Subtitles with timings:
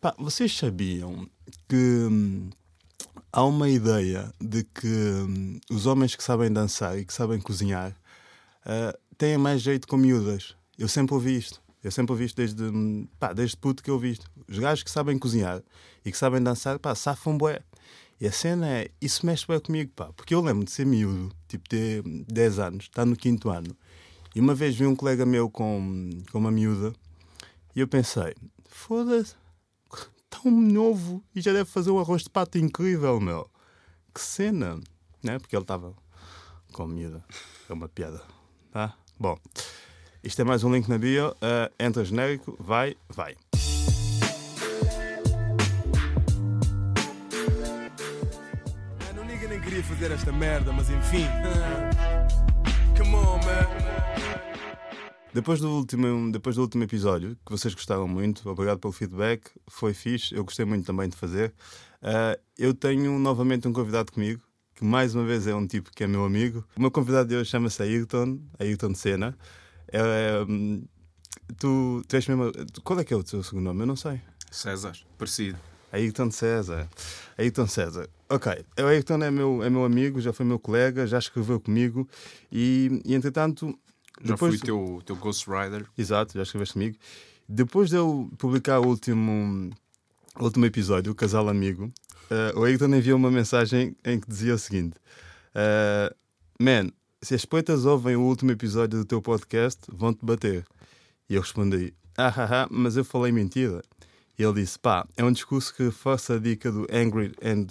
[0.00, 1.28] Pá, vocês sabiam
[1.68, 2.50] que hum,
[3.32, 7.90] há uma ideia de que hum, os homens que sabem dançar e que sabem cozinhar
[8.64, 10.54] uh, têm mais jeito com miúdas.
[10.78, 11.60] Eu sempre ouvi isto.
[11.82, 14.30] Eu sempre ouvi isto desde, hum, pá, desde puto que eu ouvi isto.
[14.48, 15.60] Os gajos que sabem cozinhar
[16.04, 17.60] e que sabem dançar, pá, safam bué.
[18.20, 20.12] E a cena é, isso mexe bem comigo, pá.
[20.12, 23.76] Porque eu lembro de ser miúdo, tipo, ter 10 anos, estar no quinto ano.
[24.32, 26.92] E uma vez vi um colega meu com, com uma miúda
[27.74, 28.34] e eu pensei,
[28.68, 29.34] foda-se,
[30.28, 33.50] tão novo e já deve fazer um arroz de pato incrível, meu.
[34.14, 34.80] Que cena,
[35.22, 35.38] né?
[35.38, 35.94] Porque ele estava
[36.72, 37.24] com miúda.
[37.68, 38.22] É uma piada,
[38.70, 38.94] tá?
[39.18, 39.36] Bom,
[40.22, 41.30] isto é mais um link na bio.
[41.30, 43.36] Uh, entra genérico, vai, vai.
[49.04, 51.26] Mano, o nigga nem queria fazer esta merda, mas enfim.
[52.96, 53.87] Come on, man.
[55.38, 59.94] Depois do, último, depois do último episódio, que vocês gostaram muito, obrigado pelo feedback, foi
[59.94, 61.54] fixe, eu gostei muito também de fazer.
[62.02, 64.42] Uh, eu tenho novamente um convidado comigo,
[64.74, 66.64] que mais uma vez é um tipo que é meu amigo.
[66.76, 69.38] O meu convidado de hoje chama-se Ayrton, Ayrton Senna.
[69.86, 70.84] É, um,
[71.56, 72.50] tu, tu és mesmo.
[72.82, 73.82] Qual é que é o teu segundo nome?
[73.82, 74.20] Eu não sei.
[74.50, 75.56] César, parecido.
[75.92, 76.88] Ayrton César.
[77.38, 78.08] Ayrton César.
[78.28, 82.08] Ok, o Ayrton é meu, é meu amigo, já foi meu colega, já escreveu comigo
[82.50, 83.78] e, e entretanto
[84.22, 84.56] já Depois...
[84.56, 85.86] fui teu, teu Ghost Rider.
[85.96, 86.96] Exato, já escreveste comigo.
[87.48, 89.70] Depois de eu publicar o último,
[90.38, 91.90] o último episódio, o Casal Amigo,
[92.30, 94.96] uh, o Ayrton enviou uma mensagem em que dizia o seguinte:
[95.54, 96.14] uh,
[96.60, 96.90] Man,
[97.22, 100.64] se as poetas ouvem o último episódio do teu podcast, vão-te bater.
[101.28, 103.82] E eu respondi: Ah, ah, ah, mas eu falei mentira.
[104.38, 107.66] Ele disse: Pá, é um discurso que reforça a dica do Angry and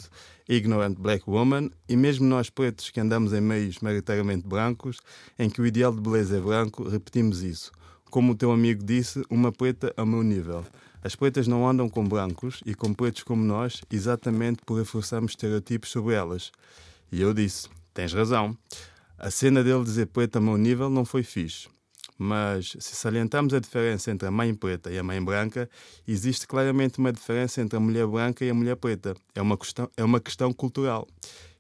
[0.50, 5.00] Ignorant Black Woman, e mesmo nós pretos que andamos em meios maioritariamente brancos,
[5.40, 7.72] em que o ideal de beleza é branco, repetimos isso.
[8.10, 10.66] Como o teu amigo disse, uma preta ao meu nível.
[11.02, 15.90] As pretas não andam com brancos e com pretos como nós, exatamente por reforçarmos estereotipos
[15.90, 16.52] sobre elas.
[17.10, 18.58] E eu disse: Tens razão.
[19.18, 21.70] A cena dele dizer preta ao meu nível não foi fixe.
[22.18, 25.70] Mas se salientarmos a diferença entre a mãe preta e a mãe branca,
[26.08, 29.16] existe claramente uma diferença entre a mulher branca e a mulher preta.
[29.36, 31.08] É uma questão, é uma questão cultural.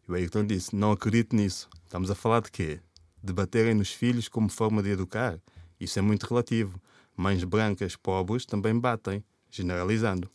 [0.07, 1.69] E o Ayrton disse: Não acredito nisso.
[1.83, 2.79] Estamos a falar de quê?
[3.23, 5.39] De baterem nos filhos como forma de educar?
[5.79, 6.81] Isso é muito relativo.
[7.15, 10.29] Mães brancas pobres também batem, generalizando.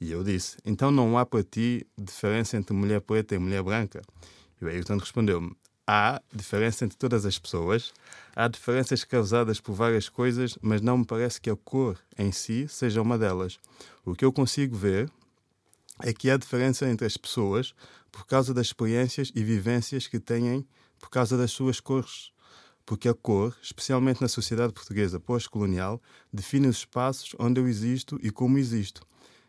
[0.00, 4.02] E eu disse: Então não há para ti diferença entre mulher preta e mulher branca?
[4.60, 5.52] E o Ayrton respondeu-me:
[5.90, 7.94] Há diferença entre todas as pessoas,
[8.36, 12.68] há diferenças causadas por várias coisas, mas não me parece que a cor em si
[12.68, 13.58] seja uma delas.
[14.04, 15.10] O que eu consigo ver
[16.02, 17.74] é que há diferença entre as pessoas
[18.12, 20.68] por causa das experiências e vivências que têm
[20.98, 22.32] por causa das suas cores.
[22.84, 28.30] Porque a cor, especialmente na sociedade portuguesa pós-colonial, define os espaços onde eu existo e
[28.30, 29.06] como existo.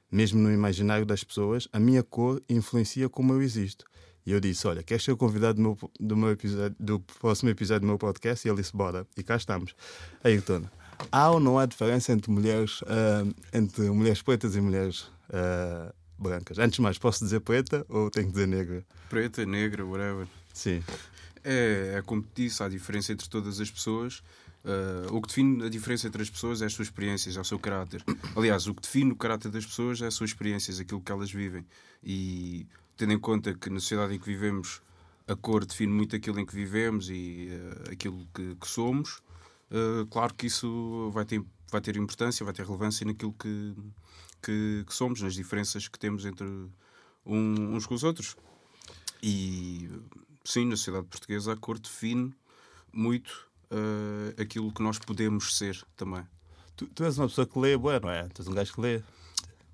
[0.09, 3.83] Mesmo no imaginário das pessoas, a minha cor influencia como eu existo.
[4.29, 7.49] E eu disse: Olha, queres ser o convidado do, meu, do, meu episódio, do próximo
[7.49, 8.47] episódio do meu podcast?
[8.47, 9.07] E ele disse: Bora.
[9.17, 9.73] E cá estamos.
[10.23, 10.65] Ayrton,
[11.11, 16.59] há ou não há diferença entre mulheres, uh, entre mulheres pretas e mulheres uh, brancas?
[16.59, 18.85] Antes de mais, posso dizer preta ou tenho que dizer negra?
[19.09, 20.27] Preta, negra, whatever.
[20.53, 20.83] Sim.
[21.43, 24.21] É, é como te disse, há diferença entre todas as pessoas.
[24.63, 27.43] Uh, o que define a diferença entre as pessoas é as suas experiências, é o
[27.43, 28.03] seu caráter.
[28.37, 31.31] Aliás, o que define o caráter das pessoas é as suas experiências, aquilo que elas
[31.31, 31.65] vivem.
[32.03, 32.67] E
[32.99, 34.81] tendo em conta que na sociedade em que vivemos
[35.25, 39.21] a cor define muito aquilo em que vivemos e uh, aquilo que, que somos,
[39.71, 43.73] uh, claro que isso vai ter, vai ter importância, vai ter relevância naquilo que,
[44.43, 46.45] que, que somos, nas diferenças que temos entre
[47.25, 48.35] um, uns com os outros.
[49.23, 49.89] E
[50.43, 52.35] sim, na sociedade portuguesa a cor define
[52.91, 56.27] muito uh, aquilo que nós podemos ser também.
[56.75, 58.27] Tu, tu és uma pessoa que lê, bueno, não é?
[58.27, 59.01] Tu és um gajo que lê.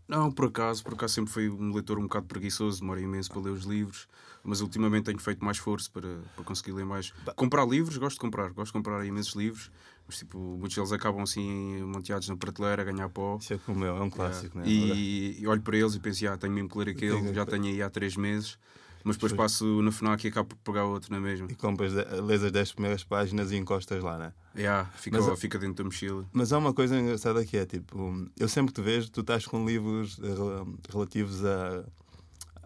[0.07, 3.41] Não, por acaso, por acaso sempre fui um leitor um bocado preguiçoso, demora imenso para
[3.41, 4.07] ler os livros,
[4.43, 7.11] mas ultimamente tenho feito mais esforço para, para conseguir ler mais.
[7.35, 9.71] Comprar livros, gosto de comprar, gosto de comprar imensos livros,
[10.07, 13.37] mas tipo, muitos deles acabam assim monteados na prateleira, a ganhar pó.
[13.41, 14.61] Isso é como é, é um clássico, é.
[14.61, 14.67] né?
[14.67, 17.65] E, e olho para eles e penso, ah, tenho mesmo que ler aquele, já tenho
[17.65, 18.59] aí há três meses
[19.05, 21.47] mas depois passo na FNAC e acabo por pegar outro na mesma.
[21.47, 24.33] E compras, lês as 10 primeiras páginas e encostas lá, né?
[24.57, 26.25] Yeah, fica, mas, fica dentro da mochila.
[26.33, 29.63] Mas há uma coisa engraçada que é tipo, eu sempre te vejo, tu estás com
[29.63, 31.85] livros eh, relativos a.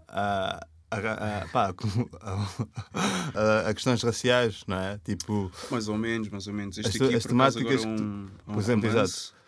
[0.07, 0.97] a a,
[1.44, 1.71] a, pá,
[3.35, 5.00] a, a, questões raciais, não é?
[5.06, 6.80] Tipo, mais ou menos, mais ou menos.
[6.80, 9.38] Este as, aqui, as temáticas, um, um por exemplo, romance, exato.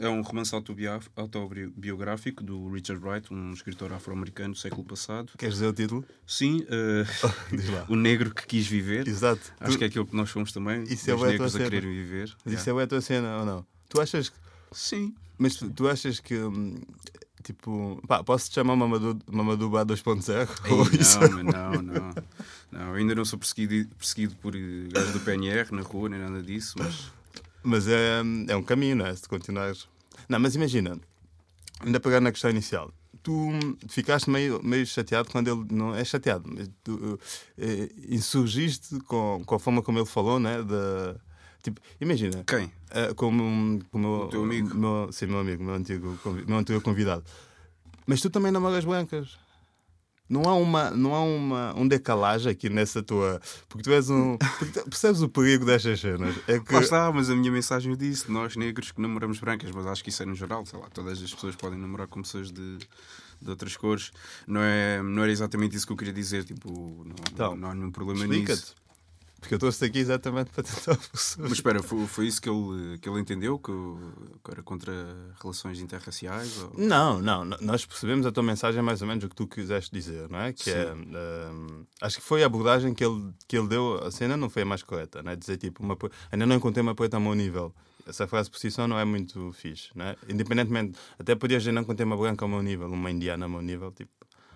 [0.00, 5.32] É um romance autobiográfico do Richard Wright, um escritor afro-americano do século passado.
[5.38, 6.04] Queres dizer o título?
[6.26, 7.06] Sim, uh,
[7.88, 9.08] O Negro que Quis Viver.
[9.08, 9.52] Exato.
[9.58, 9.78] Acho tu...
[9.78, 11.80] que é aquilo que nós somos também, isso é os é negros a, a querer
[11.80, 12.34] viver.
[12.44, 12.60] Mas yeah.
[12.60, 13.66] isso é a tua cena ou não?
[13.88, 14.36] Tu achas que...
[14.72, 15.14] Sim.
[15.38, 16.76] Mas tu, tu achas que, hum,
[17.42, 20.48] Tipo, pá, posso te chamar Mamadou, Mamadouba 2.0?
[20.66, 21.18] Ei, Ou isso?
[21.20, 22.14] não, mas não, não.
[22.70, 26.42] Não, ainda não sou perseguido, perseguido por eh, gajos do PNR na rua, nem nada
[26.42, 27.10] disso, mas.
[27.62, 29.14] Mas é, é um caminho, não é?
[29.14, 29.88] Se continuares.
[30.28, 30.98] Não, mas imagina,
[31.80, 32.92] ainda pegar na questão inicial.
[33.22, 33.50] Tu
[33.88, 35.66] ficaste meio, meio chateado quando ele.
[35.70, 37.18] Não é chateado, mas tu
[37.58, 40.62] eh, insurgiste com, com a forma como ele falou, né?
[40.62, 41.20] De,
[41.62, 42.42] tipo, imagina.
[42.44, 42.72] Quem?
[42.92, 44.74] eh, como, como O teu amigo?
[44.74, 47.24] Meu, sim, meu amigo, meu antigo, meu antigo convidado.
[48.06, 49.38] Mas tu também namoras brancas.
[50.30, 53.40] Não há, uma, não há uma, um decalagem aqui nessa tua.
[53.68, 54.38] Porque tu és um.
[54.38, 56.36] tu percebes o perigo destas cenas?
[56.46, 56.72] É que.
[56.72, 60.10] Lá está, mas a minha mensagem disse: nós negros que namoramos brancas, mas acho que
[60.10, 62.78] isso é no geral, sei lá, todas as pessoas podem namorar com pessoas de,
[63.42, 64.12] de outras cores.
[64.46, 66.70] Não, é, não era exatamente isso que eu queria dizer, tipo,
[67.04, 68.76] não, Então, não há nenhum problema nisso.
[69.40, 71.42] Porque eu trouxe aqui exatamente para tentar perceber.
[71.48, 73.58] Mas espera, foi, foi isso que ele, que ele entendeu?
[73.58, 73.98] Que, eu,
[74.44, 74.92] que era contra
[75.40, 76.62] relações interraciais?
[76.62, 76.72] Ou...
[76.76, 80.28] Não, não, nós percebemos a tua mensagem mais ou menos o que tu quiseste dizer,
[80.28, 80.52] não é?
[80.52, 84.36] Que é hum, acho que foi a abordagem que ele, que ele deu, a cena
[84.36, 85.36] não foi a mais correta, não é?
[85.36, 85.96] Dizer tipo, uma,
[86.30, 87.74] ainda não encontrei uma poeta a meu nível.
[88.06, 90.16] Essa frase por si só não é muito fixe, não é?
[90.28, 93.62] Independentemente, até podias dizer não encontrei uma branca ao meu nível, uma indiana ao meu
[93.62, 94.10] nível, tipo,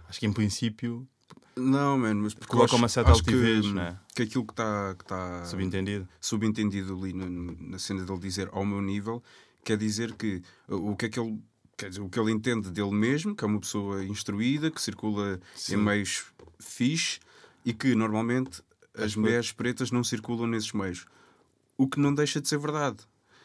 [0.09, 1.07] acho que em princípio,
[1.57, 3.97] Não, mano, mas porque Coloca uma certa acho que, altivez, né?
[4.15, 6.09] que aquilo que está que tá subentendido.
[6.21, 9.23] subentendido ali no- na cena dele dizer ao meu nível,
[9.65, 11.41] quer dizer que uh, o que é que ele
[11.77, 15.41] quer dizer, o que ele entende dele mesmo, que é uma pessoa instruída, que circula
[15.55, 15.75] Sim.
[15.75, 16.25] em meios
[16.59, 17.21] fixe
[17.65, 18.61] e que normalmente
[18.97, 21.07] as mulheres pretas não circulam nesses meios.
[21.77, 22.99] O que não deixa de ser verdade.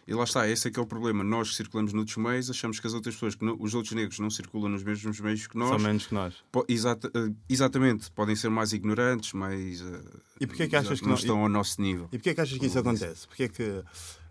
[0.10, 1.24] E lá está, esse é que é o problema.
[1.24, 4.18] Nós que circulamos noutros meios, achamos que as outras pessoas, que não- os outros negros
[4.18, 5.80] não circulam nos mesmos meios que nós.
[5.82, 6.34] menos que nós.
[6.52, 9.82] Po- exata- eh, exatamente, podem ser mais ignorantes, mais.
[9.82, 10.02] eh,
[10.42, 12.06] E porquê que achas que não não- estão ao nosso nível?
[12.12, 13.28] E porquê que achas que isso acontece?
[13.28, 13.84] Porquê que,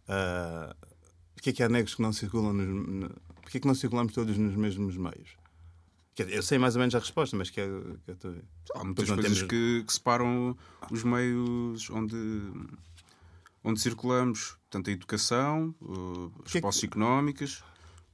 [0.08, 0.74] ah,
[1.36, 3.10] porquê que há negros que não circulam nos, no-
[3.40, 5.30] porquê que não circulamos todos nos mesmos meios?
[6.16, 7.60] Quer dizer, eu sei mais ou menos a resposta, mas que, que
[8.26, 8.44] eu ver.
[8.74, 10.56] Há muitas coisas temos- que, que separam
[10.90, 12.16] os meios onde,
[13.62, 17.62] onde circulamos, tanto a educação, uh, as que- posses económicas.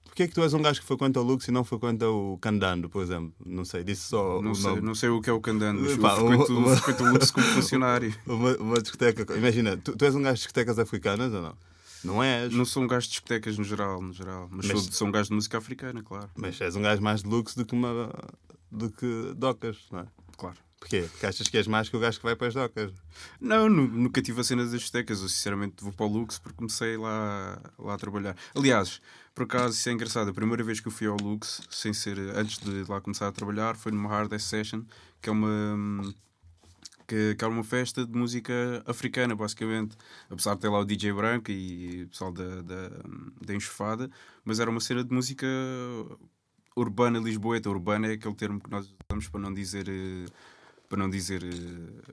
[0.05, 2.89] Porquê que tu és um gajo que frequenta o Lux e não frequenta o Candando,
[2.89, 3.33] por exemplo?
[3.45, 5.93] Não sei, disse só Não o sei, não sei o que é o Candando, mas
[5.93, 8.15] Epá, eu frequento, uma- frequento o Lux como funcionário.
[8.27, 9.37] Uma, uma discoteca.
[9.37, 11.57] Imagina, tu, tu és um gajo de discotecas africanas ou não?
[12.05, 12.53] Não és?
[12.53, 15.11] Não sou um gajo de discotecas no geral, no geral mas, Mas- sou, sou um
[15.11, 16.29] gajo de música africana, claro.
[16.37, 18.13] Mas és um gajo mais de luxo do que uma.
[18.71, 20.07] do que docas, não é?
[20.37, 20.57] claro.
[20.85, 21.09] Porquê?
[21.11, 22.93] Porque achas que és mais que o gajo que vai para as docas.
[23.41, 25.23] Não, nu- nunca tive a cena das discotecas.
[25.23, 28.37] Eu sinceramente vou para o Lux porque comecei lá, lá a trabalhar.
[28.55, 29.01] Aliás,
[29.35, 30.29] por acaso, isso é engraçado.
[30.29, 33.33] A primeira vez que eu fui ao Lux, sem ser antes de lá começar a
[33.33, 34.83] trabalhar, foi numa Hard Session,
[35.23, 36.13] que é uma.
[37.09, 38.53] Que, que era uma festa de música
[38.85, 39.97] africana, basicamente.
[40.29, 43.55] Apesar de ter lá o DJ branco e o pessoal da, da, da
[44.45, 45.47] mas era uma cena de música
[46.77, 47.71] urbana lisboeta.
[47.71, 49.89] Urbana é aquele termo que nós usamos para não dizer.
[49.89, 50.27] eh,
[50.89, 52.13] para não dizer eh,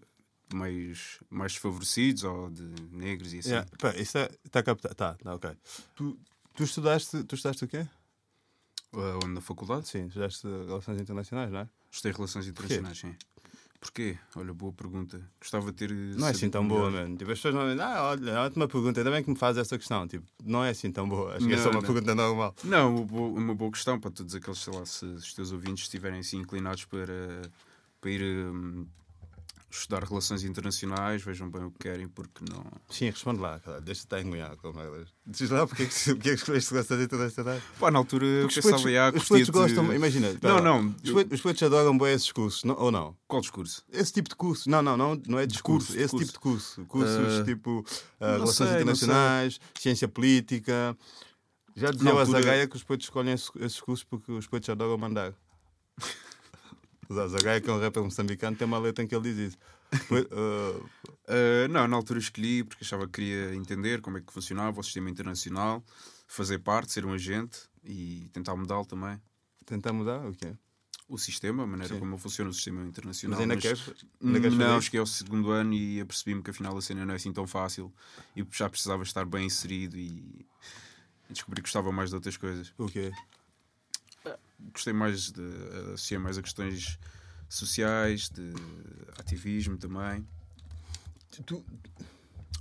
[0.53, 3.49] meios mais desfavorecidos ou de negros e assim.
[3.49, 4.93] Yeah, pá, isso está a captar.
[4.95, 5.51] Tá, tá, ok.
[5.95, 6.19] Tu,
[6.55, 7.23] tu estudaste.
[7.23, 7.87] Tu estudaste o quê?
[8.93, 9.87] Uh, onde na faculdade?
[9.87, 11.69] Sim, estudaste Relações Internacionais, não é?
[11.89, 13.15] Estudei Relações Internacionais, sim.
[13.79, 14.15] Porquê?
[14.35, 15.19] Olha, boa pergunta.
[15.39, 15.91] Gostava de ter.
[15.91, 17.17] Não é assim tão boa, mano.
[17.17, 19.75] Tipo, as pessoas não dizem, ah, olha, ótima pergunta, ainda bem que me faz essa
[19.75, 20.07] questão.
[20.07, 21.35] Tipo, não é assim tão boa.
[21.35, 21.81] Acho que é Não, só uma não.
[21.81, 22.55] pergunta normal.
[22.63, 25.85] Não, uma boa, uma boa questão para todos aqueles, sei lá, se os teus ouvintes
[25.85, 27.41] estiverem assim inclinados para,
[28.01, 28.85] para ir hum,
[29.69, 32.65] estudar relações internacionais, vejam bem o que querem, porque não.
[32.89, 33.79] Sim, responde lá, cara.
[33.79, 35.07] Deixa-te estar a engunhar com merdas.
[35.25, 37.63] Diz lá porque é que, porque é que escolheste Relações Internacionais.
[37.79, 39.51] Pá, na altura eu Porque os pensava, ah, os gostaria poetas de...
[39.75, 40.37] gostam, imagina.
[40.41, 40.61] Não, lá.
[40.61, 40.95] não.
[41.03, 43.15] Os eu- os poetas adoram bem esses cursos, não- ou não?
[43.27, 43.85] Qual discurso?
[43.89, 44.69] Esse tipo de curso.
[44.69, 45.93] Não, não, não, não é discurso.
[45.97, 46.17] esse curso.
[46.25, 46.85] tipo de curso.
[46.87, 47.85] Cursos Ah, tipo
[48.19, 50.97] não Relações sei, Internacionais, Ciência Política.
[51.77, 54.97] Já dizia altura- Azagaia que os poetas escolhem esses, esses cursos porque os poetas adoram
[54.97, 55.33] mandar.
[57.15, 59.57] O Azagaia, que é um rapper moçambicano, tem uma letra em que ele diz isso.
[60.31, 60.79] Ah,
[61.31, 64.83] Uh, não, na altura escolhi porque achava que queria entender como é que funcionava o
[64.83, 65.81] sistema internacional,
[66.27, 69.21] fazer parte, ser um agente e tentar mudá-lo também.
[69.65, 70.53] tentar mudar o quê?
[71.07, 71.99] O sistema, a maneira Sim.
[72.01, 73.37] como funciona o sistema internacional.
[73.37, 74.05] Mas ainda mas- queres?
[74.21, 77.15] Ainda queres Não, cheguei ao segundo ano e apercebi-me que afinal a cena não é
[77.15, 77.93] assim tão fácil
[78.35, 80.45] e já precisava estar bem inserido e,
[81.29, 82.73] e descobri que gostava mais de outras coisas.
[82.77, 83.11] O quê?
[84.73, 85.41] Gostei mais de
[85.93, 86.97] associar mais a questões
[87.49, 88.53] sociais, de
[89.17, 90.25] ativismo também.
[91.45, 91.63] Tu,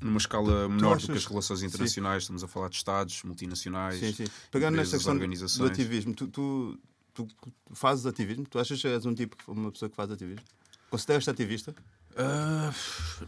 [0.00, 3.98] Numa escala menor do achas- que as relações internacionais, estamos a falar de Estados, multinacionais.
[3.98, 4.24] sim, sim.
[4.50, 5.20] Pegando nesta questão do-
[5.58, 6.78] do ativismo, tu, tu,
[7.12, 7.28] tu
[7.74, 8.46] fazes ativismo?
[8.46, 10.42] Tu achas que és um tipo, uma pessoa que faz ativismo?
[10.88, 11.74] Consideras-te ativista?
[12.16, 12.72] Ah,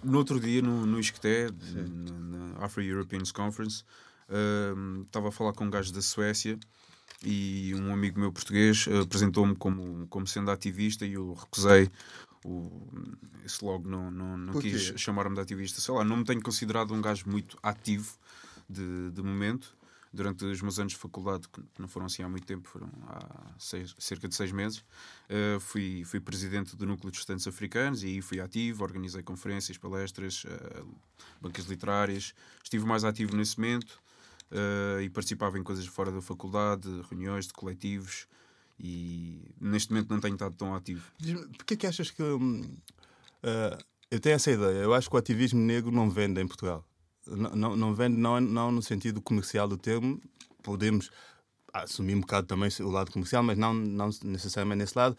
[0.03, 3.85] no outro dia, no, no Isqueté, na, na Afro-Europeans Conference,
[4.29, 6.59] ah, estava a falar com um gajo da Suécia
[7.25, 11.91] e um amigo meu português uh, apresentou-me como, como sendo ativista e eu recusei
[12.45, 12.71] o,
[13.45, 15.81] esse logo não, não, não quis chamar-me de ativista.
[15.81, 18.19] Sei lá, não me tenho considerado um gajo muito ativo
[18.69, 19.77] de, de momento.
[20.15, 23.55] Durante os meus anos de faculdade, que não foram assim há muito tempo, foram há
[23.59, 24.81] seis- cerca de seis meses,
[25.31, 29.79] uh, fui, fui presidente do Núcleo de Estudantes Africanos e aí fui ativo, organizei conferências,
[29.79, 30.87] palestras, uh,
[31.41, 32.35] bancas literárias.
[32.63, 34.02] Estive mais ativo nesse momento
[34.53, 38.27] uh, e participava em coisas fora da faculdade, reuniões de coletivos
[38.79, 41.05] e neste momento não tenho estado tão ativo.
[41.57, 42.23] Porquê que achas que.
[43.43, 43.79] ah,
[44.11, 44.79] eu tenho essa ideia.
[44.79, 46.85] Eu acho que o ativismo negro não vende em Portugal.
[47.27, 50.21] Não, não, não vende, não, não no sentido comercial do termo.
[50.63, 51.11] Podemos
[51.73, 55.17] assumir um bocado também o lado comercial, mas não, não necessariamente nesse lado.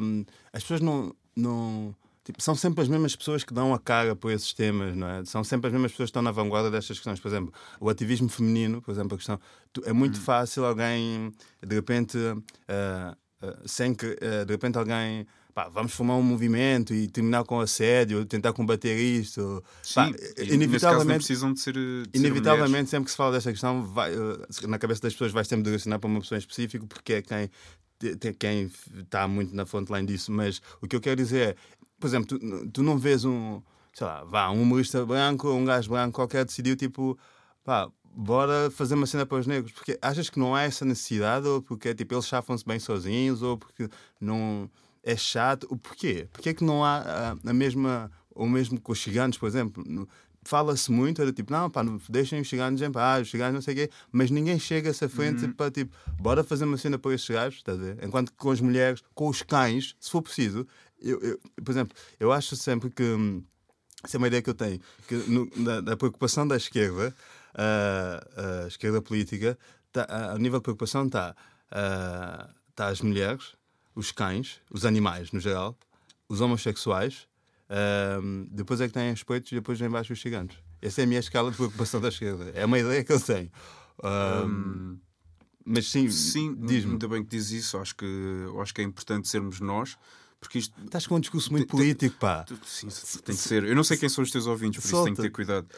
[0.00, 1.14] Hum, as pessoas não.
[1.36, 5.08] não tipo, são sempre as mesmas pessoas que dão a cara por esses temas, não
[5.08, 5.24] é?
[5.24, 7.20] São sempre as mesmas pessoas que estão na vanguarda destas questões.
[7.20, 9.40] Por exemplo, o ativismo feminino, por exemplo, a questão.
[9.84, 11.32] É muito fácil alguém,
[11.66, 12.18] de repente,
[12.68, 15.26] ah, ah, sem que, ah, de repente, alguém.
[15.54, 19.62] Pá, vamos formar um movimento e terminar com assédio, tentar combater isto.
[19.94, 21.74] Pá, Sim, e caso nem inevitavelmente, precisam de ser.
[21.74, 24.12] de ser inevitavelmente, sempre que se fala desta questão, vai,
[24.66, 27.50] na cabeça das pessoas vai sempre direcionar para uma pessoa em específico, porque é quem
[28.38, 30.32] quem está muito na frontline disso.
[30.32, 31.56] Mas o que eu quero dizer é,
[32.02, 33.62] por exemplo, tu, tu não vês um,
[33.94, 37.16] sei lá, vá, um humorista branco, um gajo branco qualquer decidiu tipo,
[37.62, 39.70] pá, bora fazer uma cena para os negros.
[39.70, 43.56] Porque achas que não há essa necessidade, ou porque tipo, eles chafam-se bem sozinhos, ou
[43.56, 43.88] porque
[44.20, 44.68] não
[45.00, 46.26] é chato, o porquê?
[46.32, 50.08] Porquê é que não há a, a mesma, ou mesmo com os gigantes, por exemplo?
[50.44, 53.74] Fala-se muito, era tipo, não, pá, deixem os gigantes em paz, os gigantes não sei
[53.74, 57.32] o quê, mas ninguém chega-se à frente para tipo, bora fazer uma cena para estes
[57.32, 58.04] gajos, estás a ver?
[58.04, 60.66] Enquanto que com as mulheres, com os cães, se for preciso,
[61.02, 63.02] eu, eu- por exemplo, eu acho sempre que.
[63.02, 63.42] hum,
[64.04, 67.14] essa é uma ideia que eu tenho, que no- da, da preocupação da esquerda,
[67.54, 69.56] a, a esquerda política,
[69.92, 71.36] tá, a, a nível de preocupação está
[72.74, 73.54] tá as mulheres,
[73.94, 75.78] os cães, os animais no geral,
[76.28, 77.28] os homossexuais,
[77.70, 80.58] ahm, depois é que têm os peitos e depois vem baixo os gigantes.
[80.80, 82.50] Essa é a minha escala de preocupação da esquerda.
[82.54, 83.50] É uma ideia que eu tenho.
[84.02, 84.98] Ahm,
[85.64, 86.92] mas sim, Sim, diz-me.
[86.92, 87.78] ainda bem que diz isso.
[87.78, 88.06] Acho que,
[88.60, 89.96] acho que é importante sermos nós,
[90.42, 90.74] porque isto.
[90.84, 92.44] Estás com um discurso muito político, pá.
[92.66, 92.88] Sim,
[93.24, 93.62] tem de ser.
[93.62, 95.66] Eu não sei quem são os teus ouvintes, por isso tenho que ter cuidado.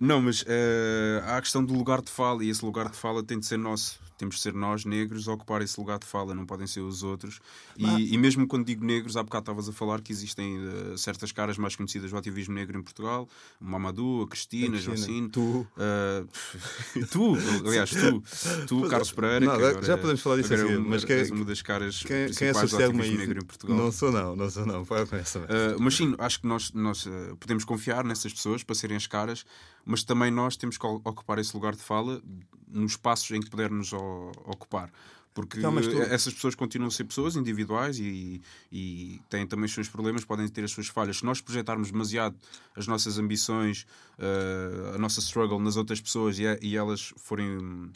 [0.00, 3.22] Não, mas eh, há a questão do lugar de fala e esse lugar de fala
[3.22, 3.98] tem de ser nosso.
[4.18, 7.04] Temos de ser nós, negros, a ocupar esse lugar de fala, não podem ser os
[7.04, 7.38] outros.
[7.76, 11.30] E, e mesmo quando digo negros, há bocado estavas a falar que existem eh, certas
[11.30, 13.28] caras mais conhecidas do ativismo negro em Portugal:
[13.60, 15.28] Mamadou, a Cristina, a Cristina, Jocine.
[15.28, 15.64] tu.
[15.76, 16.26] Uh,
[17.12, 18.22] tu, aliás, tu,
[18.66, 21.16] tu, Carlos Pereira, Não, que já agora, podemos falar disso agora é uma, mas quem-
[21.16, 23.76] és uma das caras Quem, quem principais do associa-me a ativismo negro em Portugal.
[23.76, 24.84] Não sou, não, não sou, não.
[25.12, 25.38] Essa.
[25.38, 25.44] Uh,
[25.78, 29.46] mas sim, acho que nós, nós uh, podemos confiar nessas pessoas para serem as caras,
[29.88, 32.22] mas também nós temos que ocupar esse lugar de fala
[32.68, 34.92] nos espaços em que pudermos ocupar.
[35.34, 38.42] Porque Então, tu- essas pessoas continuam a ser pessoas individuais e,
[38.72, 41.18] e têm também os seus problemas, podem ter as suas falhas.
[41.18, 42.36] Se nós projetarmos demasiado
[42.76, 43.86] as nossas ambições,
[44.18, 47.90] uh, a nossa struggle nas outras pessoas e, e elas forem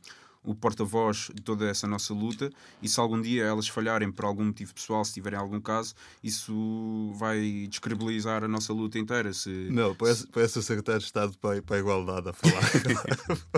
[0.44, 2.50] o porta-voz de toda essa nossa luta,
[2.82, 7.12] e se algum dia elas falharem por algum motivo pessoal, se tiverem algum caso, isso
[7.16, 9.32] vai descredibilizar a nossa luta inteira.
[9.32, 12.62] Se, Não, parece, parece o secretário de Estado para, para a Igualdade a falar.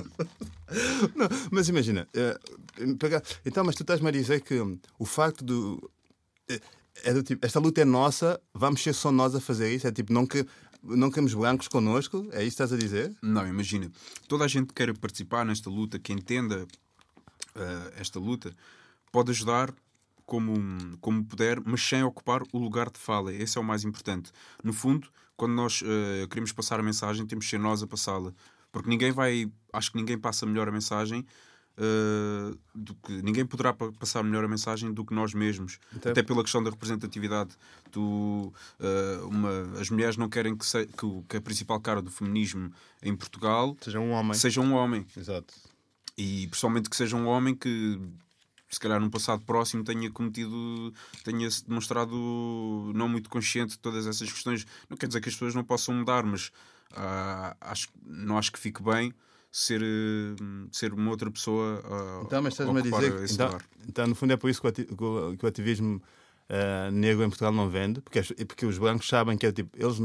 [1.14, 2.38] não, mas imagina, eh,
[3.44, 4.54] então, mas tu estás-me a dizer que
[4.98, 5.90] o facto do.
[6.48, 6.60] eh,
[7.04, 9.86] É do tipo, esta luta é nossa, vamos ser só nós a fazer isso?
[9.86, 10.46] É tipo, não, que,
[10.84, 12.28] não queremos brancos connosco?
[12.32, 13.14] É isso que estás a dizer?
[13.22, 13.90] Não, imagina,
[14.28, 16.66] toda a gente que queira participar nesta luta, que entenda
[17.54, 18.54] eh, esta luta,
[19.10, 19.72] pode ajudar
[20.26, 20.56] como,
[21.00, 23.32] como puder, mas sem ocupar o lugar de fala.
[23.32, 24.32] Esse é o mais importante.
[24.62, 28.32] No fundo, quando nós eh, queremos passar a mensagem, temos de ser nós a passá-la.
[28.72, 29.50] Porque ninguém vai.
[29.72, 31.24] Acho que ninguém passa melhor a mensagem.
[31.76, 36.10] Eh, do que ninguém poderá pa- passar melhor a mensagem do que nós mesmos Até-
[36.10, 37.50] até pela questão da representatividade
[37.90, 42.10] tu, eh, uma, as mulheres não querem que, se- que, que a principal cara do
[42.10, 44.34] feminismo em Portugal Seja um homem.
[44.34, 45.52] seja um homem Exato.
[46.16, 48.00] e principalmente que seja um homem que
[48.70, 54.06] se calhar num passado próximo tenha cometido tenha se demonstrado não muito consciente de todas
[54.06, 56.50] essas questões não quer dizer que as pessoas não possam mudar mas
[56.96, 59.12] ah, acho, não acho que fique bem
[59.56, 60.34] ser, eh,
[60.72, 63.32] ser uma outra pessoa a, Então, mas estás-me a dizer que.
[63.32, 63.58] Então,
[63.88, 66.02] então, no fundo, é por isso que o, ati- que o- ativismo
[66.48, 69.70] eh, negro em Portugal não vende, porque, as- porque os brancos sabem que é tipo.
[69.78, 69.96] Eles,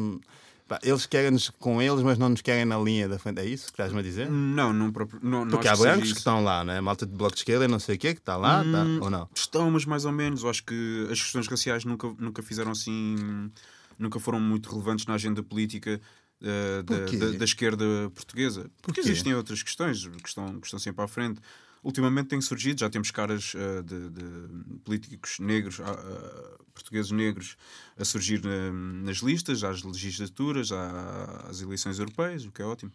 [0.68, 3.40] pá, eles querem-nos com eles, mas não nos querem na linha da frente.
[3.40, 4.30] É isso que estás-me a dizer?
[4.30, 6.80] não, não, próprio, não, não Porque há brancos que estão lá, né?
[6.80, 8.84] Malta de bloco de esquerda e não sei o quê, que está lá, tá?
[8.84, 9.28] Hum, ou não?
[9.36, 10.44] Estão, mas mais ou menos.
[10.44, 13.50] Eu acho que as questões raciais nunca, nunca fizeram assim.
[13.98, 16.00] Nunca foram muito relevantes na agenda política
[16.42, 18.62] eh, da, da, da esquerda portuguesa.
[18.82, 19.02] Porque Porquê?
[19.02, 21.42] existem outras questões que estão, que estão sempre à frente.
[21.84, 27.58] ultimamente têm surgido, já temos caras uh, de, de, políticos negros, uh, portugueses negros,
[27.98, 28.72] a surgir na,
[29.04, 32.92] nas listas, às legislaturas, às eleições europeias, o que é ótimo.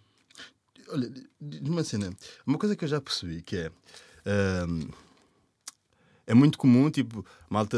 [0.88, 1.12] Olha,
[1.62, 2.14] uma cena,
[2.46, 3.68] uma coisa que eu já percebi que é.
[3.68, 4.90] Uh,
[6.26, 7.76] é muito comum, tipo, malta.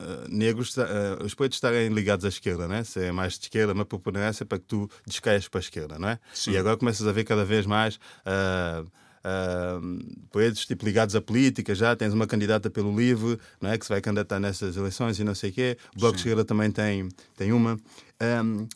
[0.00, 2.82] Uh, negros, uh, os pretos estarem ligados à esquerda, né?
[2.82, 6.08] Se é mais de esquerda, uma preponderância para que tu descaias para a esquerda, não
[6.08, 6.18] é?
[6.32, 6.50] Sim.
[6.50, 7.94] E agora começas a ver cada vez mais
[8.26, 8.84] uh,
[9.24, 13.78] uh, pretos tipo, ligados à política, já tens uma candidata pelo LIVRE, não é?
[13.78, 15.78] Que se vai candidatar nessas eleições e não sei o quê.
[15.96, 16.24] O Bloco Sim.
[16.24, 17.78] de Esquerda também tem, tem uma.
[18.20, 18.66] Um,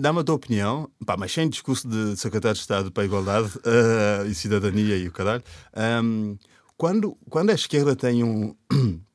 [0.00, 3.50] Dá-me a tua opinião, pá, mas sem discurso de secretário de Estado para a Igualdade
[4.26, 5.42] e Cidadania e o caralho.
[6.02, 6.38] Um,
[6.78, 8.56] quando, quando a esquerda tem um.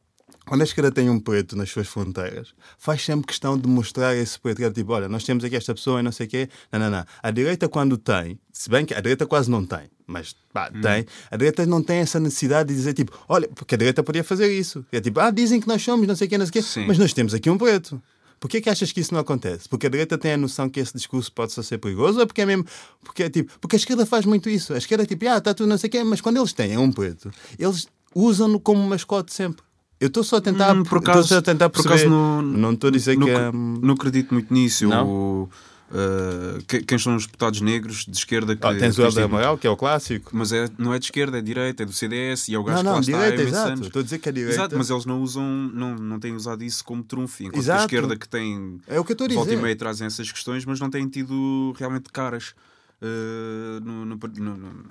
[0.45, 4.39] Quando a esquerda tem um preto nas suas fronteiras, faz sempre questão de mostrar esse
[4.39, 4.63] preto.
[4.63, 6.49] É tipo, olha, nós temos aqui esta pessoa e não sei o quê.
[6.71, 7.05] Não, não, não.
[7.21, 10.81] A direita, quando tem, se bem que a direita quase não tem, mas pá, hum.
[10.81, 14.23] tem, a direita não tem essa necessidade de dizer tipo, olha, porque a direita podia
[14.23, 14.85] fazer isso.
[14.91, 16.61] É tipo, ah, dizem que nós somos, não sei o quê, não sei o quê,
[16.61, 16.85] Sim.
[16.85, 18.01] mas nós temos aqui um preto.
[18.39, 19.67] Por que, que achas que isso não acontece?
[19.67, 22.45] Porque a direita tem a noção que esse discurso pode ser perigoso ou porque é
[22.45, 22.65] mesmo.
[23.03, 23.57] Porque é tipo.
[23.59, 24.73] Porque a esquerda faz muito isso.
[24.73, 26.77] A esquerda é tipo, ah, está tudo não sei o quê, mas quando eles têm
[26.77, 29.63] um preto, eles usam-no como mascote sempre.
[30.05, 31.89] Eu estou só a tentar, hum, por acaso, só a tentar perceber.
[31.89, 33.51] Por acaso não estou a dizer no, que é...
[33.51, 34.87] Não acredito muito nisso.
[34.87, 34.99] Não?
[34.99, 35.49] Eu,
[35.87, 38.65] Uh, quem são os deputados negros de esquerda que.
[38.65, 40.31] Ah, tens o Helder Amaral, que é o clássico.
[40.33, 42.63] Mas é, não é de esquerda, é de direita, é do CDS e é o
[42.63, 43.81] gajo não, não, que lá direita, está exato.
[43.83, 44.55] Estou a dizer que é direita.
[44.55, 47.43] Exato, mas eles não usam, não, não têm usado isso como trunfo.
[47.43, 47.81] Enquanto exato.
[47.81, 48.79] a esquerda que tem.
[48.87, 49.39] É o que eu estou a dizer.
[49.39, 52.55] Volta e meia trazem essas questões, mas não têm tido realmente caras.
[52.99, 54.83] Uh, no, no, no,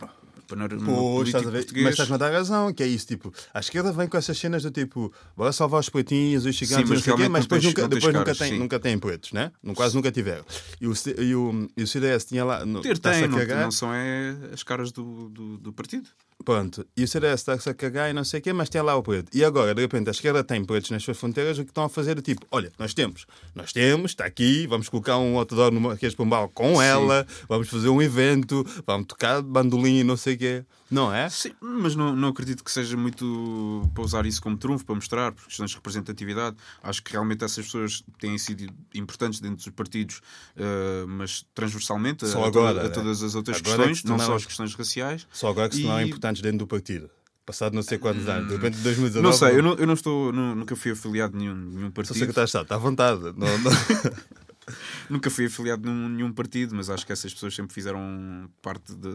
[0.85, 1.59] Pois, estás a ver?
[1.59, 1.85] Português.
[1.85, 4.63] Mas estás-me a dar razão, que é isso, tipo, a esquerda vem com essas cenas
[4.63, 8.19] do tipo, bora salvar os pretinhos, os gigantes, mas, quê, mas depois, nunca, depois caras,
[8.19, 9.53] nunca, tem, nunca tem pretos, né?
[9.75, 10.45] Quase nunca tiveram.
[10.81, 12.65] E o, e o, e o CDS tinha lá.
[12.65, 16.09] No, Ter tem, não, não, são é, as caras do, do, do partido.
[16.45, 18.95] Pronto, e o CDS está-se a cagar e não sei o quê, mas tem lá
[18.97, 19.35] o preto.
[19.35, 21.88] E agora, de repente, a esquerda tem pretos nas suas fronteiras, o que estão a
[21.88, 25.80] fazer é tipo: olha, nós temos, nós temos, está aqui, vamos colocar um outdoor no
[25.80, 27.47] Marquês Pombal com ela, Sim.
[27.49, 30.65] vamos fazer um evento, vamos tocar bandolim e não sei o quê.
[30.95, 31.28] Não é?
[31.28, 35.33] Sim, mas não, não acredito que seja muito para usar isso como trunfo, para mostrar,
[35.33, 36.57] por questões de representatividade.
[36.83, 40.21] Acho que realmente essas pessoas têm sido importantes dentro dos partidos,
[40.57, 44.02] uh, mas transversalmente só a, agora, a, a todas as outras agora é questões, é
[44.02, 45.26] que não só as questões raciais.
[45.33, 45.85] Só agora que se e...
[45.85, 47.11] não é importantes dentro do partido.
[47.45, 49.21] Passado não sei quantos anos, de repente 2019.
[49.23, 52.15] Não sei, eu não, eu não estou, não, nunca fui afiliado a nenhum, nenhum partido.
[52.15, 53.21] Sou secretário de Estado, está à vontade.
[53.21, 53.73] Não, não...
[55.11, 59.11] Nunca fui afiliado a nenhum partido, mas acho que essas pessoas sempre fizeram parte da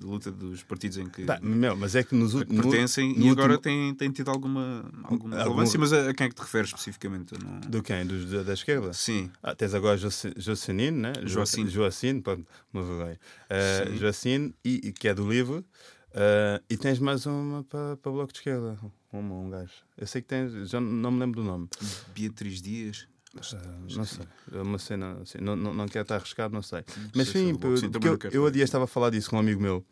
[0.00, 3.30] luta dos partidos em que, tá, meu, mas é que nos, que pertencem no, e
[3.30, 5.50] agora têm, têm tido alguma, alguma Algum...
[5.50, 5.78] relevância.
[5.78, 7.34] Mas a, a, quem é que te referes especificamente?
[7.42, 7.60] Não...
[7.60, 8.06] Do quem?
[8.06, 8.92] Dos, da, da, esquerda?
[8.92, 9.30] Sim.
[9.42, 9.98] Ah, tens agora
[10.36, 11.12] Joacine, né?
[11.24, 11.68] Joacine.
[11.68, 13.18] Joacine, pronto, uma vergonha.
[13.50, 15.64] Uh, Joacine, e, e, que é do livro.
[16.10, 18.78] Uh, e tens mais uma para, o Bloco de Esquerda.
[19.12, 19.72] Um, um gajo.
[19.96, 21.68] Eu sei que tens, já não me lembro do nome.
[22.14, 23.08] Beatriz Dias.
[23.34, 26.84] Uh, não sei, é uma cena assim, não, não, não quero estar arriscado, não sei.
[27.14, 29.84] Mas sim, porque eu, eu, há dias estava a falar disso com um amigo meu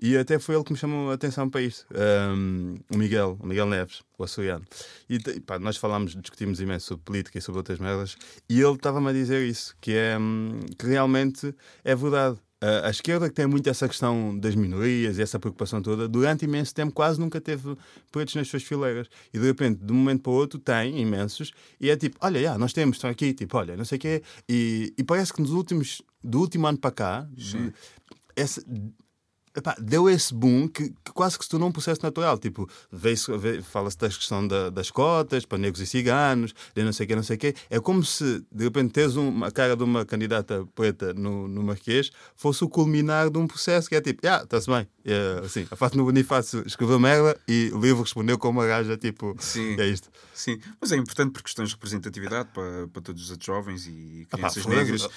[0.00, 1.86] e até foi ele que me chamou a atenção para isto.
[1.92, 4.64] Um, o Miguel, o Miguel Neves, o açoriano.
[5.08, 8.16] E pá, nós falámos, discutimos imenso sobre política e sobre outras merdas,
[8.48, 13.28] e ele estava-me a dizer isso, que é hum, que realmente é verdade a esquerda
[13.28, 17.20] que tem muito essa questão das minorias e essa preocupação toda, durante imenso tempo quase
[17.20, 17.76] nunca teve
[18.10, 19.08] pretos nas suas fileiras.
[19.32, 21.52] E de repente, de um momento para o outro, tem imensos.
[21.80, 24.22] E é tipo, olha, já, nós temos, estão aqui, tipo, olha, não sei o quê.
[24.48, 27.28] E, e parece que nos últimos, do último ano para cá,
[28.34, 28.62] essa,
[29.58, 32.38] epá, deu esse boom que, que, quase que se tornou um processo natural.
[32.38, 32.68] Tipo,
[33.64, 37.16] fala-se da questão da, das cotas para negros e ciganos, de não sei o quê,
[37.16, 37.54] não sei o quê.
[37.70, 42.10] É como se, de repente, teres uma cara de uma candidata preta no, no Marquês
[42.36, 44.86] fosse o culminar de um processo que é tipo, ah, está-se bem.
[45.04, 49.34] É, assim, a Fátima Bonifácio escreveu merda e o livro respondeu com uma gaja, tipo,
[49.38, 49.74] Sim.
[49.78, 50.10] é isto.
[50.34, 54.64] Sim, mas é importante por questões de representatividade para, para todos os jovens e crianças
[54.64, 55.08] ah, pá, negras.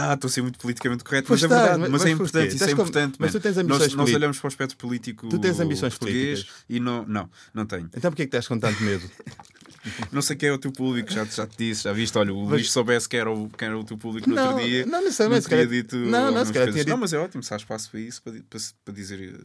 [0.00, 2.64] Ah, estou a ser muito politicamente correto, mas é verdade, mas, mas é importante, isso
[2.64, 3.16] é importante.
[3.18, 6.46] Mas tu tens ambições nós, nós olhamos para o aspecto político Tu tens ambições políticas?
[6.68, 7.90] E não, não, não tenho.
[7.96, 9.08] Então porquê é que estás com tanto medo?
[10.12, 12.42] não sei quem é o teu público, já, já te disse, já viste, olha, o
[12.42, 12.50] mas...
[12.52, 14.86] Luís soubesse quem era, o, quem era o teu público no não, outro dia.
[14.86, 15.02] Não.
[15.02, 16.90] Não, teria dito não, não, se calhar tinha dito...
[16.90, 19.40] não, mas é ótimo, se há espaço para isso, para, para, para dizer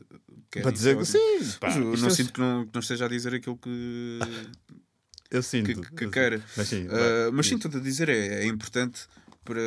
[0.52, 1.20] que é Para dizer que sim.
[1.60, 4.20] Pá, não sinto que não, que não esteja a dizer aquilo que.
[5.32, 5.82] Eu sinto.
[5.82, 6.44] Que, que queira.
[6.56, 9.08] Mas sim, uh, mas sim, estou a dizer, é, é importante
[9.44, 9.62] para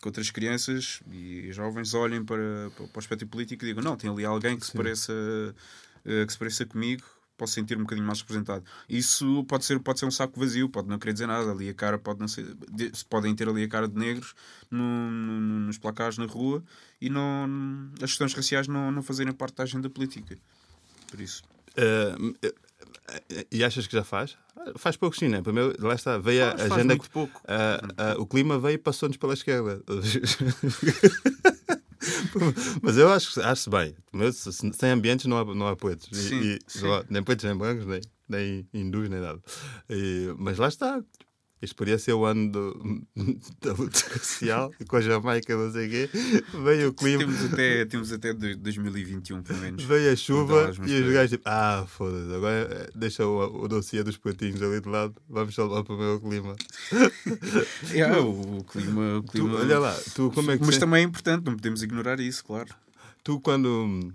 [0.00, 3.96] que outras crianças e jovens olhem para, para, para o aspecto político e digam: não,
[3.96, 7.04] tem ali alguém que se pareça, uh, que se pareça comigo
[7.38, 8.64] posso sentir um bocadinho mais representado.
[8.88, 11.50] Isso pode ser, pode ser um saco vazio, pode não querer dizer nada.
[11.52, 12.46] Ali a cara pode não ser.
[12.72, 14.32] de- Podem ter ali a cara de negros
[14.70, 16.64] no- no- nos placares na rua
[16.98, 17.46] e não,
[17.96, 20.38] as questões raciais não, não fazerem parte da agenda política.
[21.10, 21.42] Por isso.
[21.76, 22.54] Eh, eh,
[23.52, 24.36] e achas que já faz?
[24.56, 25.40] Ah, Faz pouco sim, né?
[25.42, 26.94] Primeiro, lá está, veio a Faz- faz agenda.
[26.94, 27.40] muito pouco.
[27.46, 29.82] ah, ah, o clima veio e passou-nos pela esquerda.
[32.82, 33.94] Mas eu acho, acho bem.
[34.72, 36.08] Sem ambientes não há, não há poetas.
[36.12, 36.86] E- Sim, e- sim.
[37.10, 39.40] nem poetas, nem brancos, nem, nem hindus, nem nada.
[39.90, 41.02] E- mas lá está.
[41.66, 43.06] Isto poderia ser o ano do-
[43.60, 46.10] da luta racial, e com a Jamaica, não sei o quê.
[46.64, 47.18] Veio o clima.
[47.24, 49.82] Temos até, temos até de- 2021, pelo menos.
[49.84, 54.02] Veio a chuva e os gajos tipo, ah, foda-se, agora eh, deixa o, o dossiê
[54.02, 56.54] dos patinhos ali de lado, vamos lá para o meu clima.
[57.92, 59.18] É, o, o clima.
[59.18, 61.54] O Tu, clima olha lá, tu como é que Mas se- também é importante, não
[61.56, 62.68] podemos ignorar isso, claro.
[63.24, 64.12] tu quando,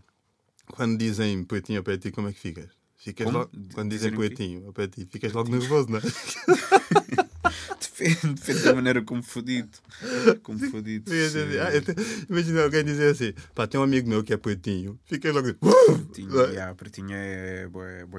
[0.67, 2.69] quando dizem poetinho de ti, como é que ficas?
[2.97, 4.35] Ficas logo, quando dizem Dizerem o quê?
[4.35, 6.01] poetinho ao pé de ti, ficas logo nervoso, não é?
[7.82, 9.69] Depende, depende da maneira como fodido.
[10.43, 11.12] Como fodido.
[11.62, 11.95] Ah, te-
[12.30, 16.30] Imagina alguém dizer assim, pá, tem um amigo meu que é poetinho, ficas logo Pretinho,
[16.30, 16.49] Não é?
[16.51, 17.67] yeah, pretinho é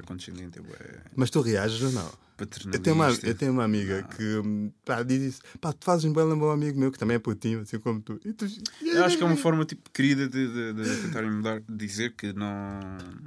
[0.03, 0.77] condescendente, é bué
[1.17, 2.11] mas tu reages ou não?
[2.43, 2.83] Eu paternalista.
[2.83, 6.25] tenho, uma, eu tenho uma amiga que hum, pá, diz isso, pá, tu fazes bem
[6.25, 8.19] lembrar um amigo meu que também é poetinho, assim como tu.
[8.19, 8.47] Tu
[8.83, 12.33] Eu acho que é uma forma tipo querida de, de, de tentarem mudar, dizer que
[12.33, 12.81] não.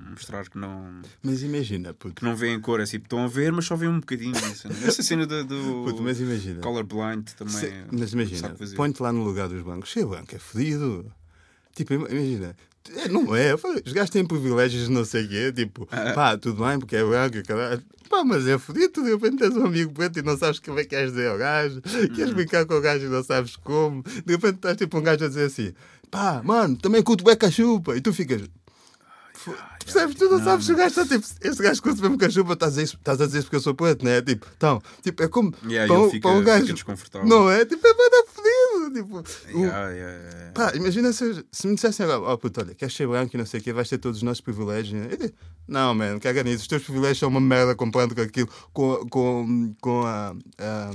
[0.10, 1.02] mostrar que não.
[1.24, 3.92] Mas imagina, puto, que não veem cor, é tipo, estão a ver, mas só veem
[3.92, 4.36] um bocadinho.
[4.36, 5.46] Essa, essa cena do,
[5.86, 6.62] puto mas imagina.
[6.62, 7.54] colorblind também.
[7.54, 8.76] Se- é mas imagina, saco vazio.
[8.78, 9.92] põe-te lá no lugar dos bancos.
[9.92, 11.12] Ser banco é fodido.
[11.76, 12.56] Tipo, ima- imagina.
[12.96, 13.54] É, Não é?
[13.56, 15.52] Os gajos têm privilégios de não sei o quê.
[15.54, 16.14] Tipo, Ah.
[16.14, 17.42] pá, tudo bem porque é branco.
[17.48, 17.82] caralho.
[18.10, 19.04] Pá, mas é fodido.
[19.04, 21.38] De repente tens um amigo preto e não sabes como é que queres dizer ao
[21.38, 21.82] gajo.
[21.82, 22.34] Queres Uhum.
[22.36, 24.04] brincar com o gajo e não sabes como.
[24.26, 25.74] De repente estás tipo um gajo a dizer assim:
[26.12, 27.96] pá, mano, também curto bem cachupa.
[27.98, 28.42] E tu ficas.
[29.84, 30.16] Percebes?
[30.16, 31.28] Tu não, sabes se o gajo está tipo.
[31.42, 33.76] Este gajo curte mesmo cachupa, estás a, dizer isso- estás a dizer porque eu sou
[33.76, 34.22] preto, não é?
[34.22, 35.54] Tipo, então, tipo, é como.
[35.68, 36.74] Yeah, para, um, fica- para um gajo.
[36.74, 37.28] desconfortável.
[37.28, 37.66] Não é?
[37.66, 38.94] Tipo, é bem fodido.
[38.94, 40.52] Tipo, o- Yeah, yeah, yeah.
[40.54, 43.46] Pá, imagina se, se me dissessem agora, oh puto, olha, queres ser branco e não
[43.46, 45.12] sei o quê, vais ter todos os nossos privilégios.
[45.12, 45.34] Eu digo,
[45.68, 49.76] não, mano, caga nisso, os teus privilégios são uma merda comparando com aquilo, com, com,
[49.82, 50.92] com a, a-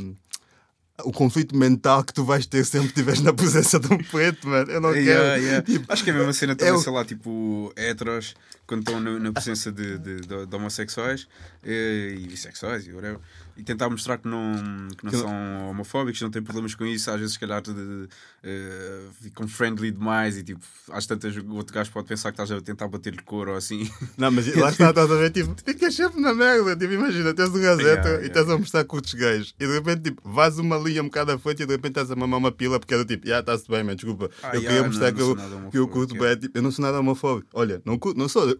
[1.05, 4.47] o conflito mental que tu vais ter sempre que estiveres na presença de um preto,
[4.49, 4.71] mano.
[4.71, 5.43] Eu não Yeah, quero.
[5.43, 5.63] yeah.
[5.67, 8.35] Tipo, Acho que é a mesma cena também, é o- sei lá, tipo, heteros,
[8.71, 11.27] quando estão no- na presença de, de, de- de homossexuais
[11.65, 13.19] eh, e bissexuais e whatever,
[13.57, 14.55] e tentar mostrar que não,
[14.97, 18.09] que não são homofóbicos, não têm problemas com isso, às vezes, se calhar, de,
[18.45, 20.61] eh, ficam friendly demais e, tipo,
[20.93, 23.91] às tantas, o outro gajo pode pensar que estás a tentar bater-lhe cor ou assim.
[24.17, 26.77] Não, mas lá está, estás a ver, tipo, ficas sempre na merda.
[26.77, 28.27] Tipo, imagina, tens um gazeta Yeah, e yeah.
[28.29, 31.39] estás a mostrar curtos gays e de repente, tipo, vais uma linha um bocado à
[31.39, 33.69] frente e de repente estás a mamar uma pila porque é do tipo, já está-se
[33.69, 34.31] bem, man, desculpa.
[34.43, 36.71] Ah, eu yeah, queria mostrar não que, eu, que eu curto bem, tipo, eu não
[36.71, 37.49] sou nada homofóbico.
[37.53, 38.57] Olha, não, curto, não sou.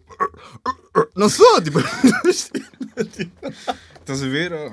[1.17, 1.79] Não sou, tipo.
[4.01, 4.53] Estás a ver?
[4.53, 4.73] Oh.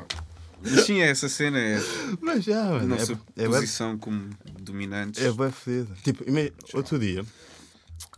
[0.61, 1.79] Mas sim, é essa cena, é
[2.19, 2.87] mas já, a mano.
[2.87, 5.23] nossa É, é, bem- posição como dominantes.
[5.23, 5.93] é bem fedido.
[6.03, 6.23] Tipo,
[6.73, 7.23] outro dia.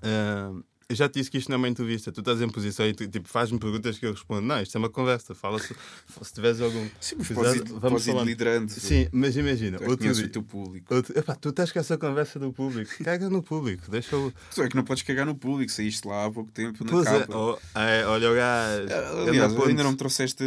[0.01, 0.51] ah,
[0.89, 2.11] eu já te disse que isto não é uma entrevista.
[2.11, 4.41] Tu estás em posição e tu, tipo, faz-me perguntas que eu respondo.
[4.41, 5.35] Não, isto é uma conversa.
[5.35, 5.75] Fala se,
[6.21, 6.87] se tiveres algum.
[6.99, 8.71] Sim, mas Cuidado, podes vamos podes ir liderando.
[8.71, 10.25] Sim, mas imagina, Tu é outro dia.
[10.25, 10.95] o teu público.
[10.95, 12.91] outro- epá, tu estás com essa conversa do público.
[13.03, 13.89] Caga no público.
[13.91, 14.33] Deixa o.
[14.55, 17.05] Tu é que não podes cagar no público, saíste lá há pouco tempo na Pois
[17.05, 17.37] é, capa.
[17.37, 18.83] oh, é, olha o gajo.
[18.83, 19.67] Anda Aliás, ponto.
[19.69, 20.43] ainda não me trouxeste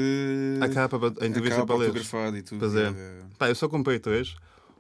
[0.61, 2.59] A capa, a a entrevista capa para autografada e tudo.
[2.59, 2.89] Pois é.
[2.89, 3.21] É.
[3.39, 4.35] Pá, eu só comprei três.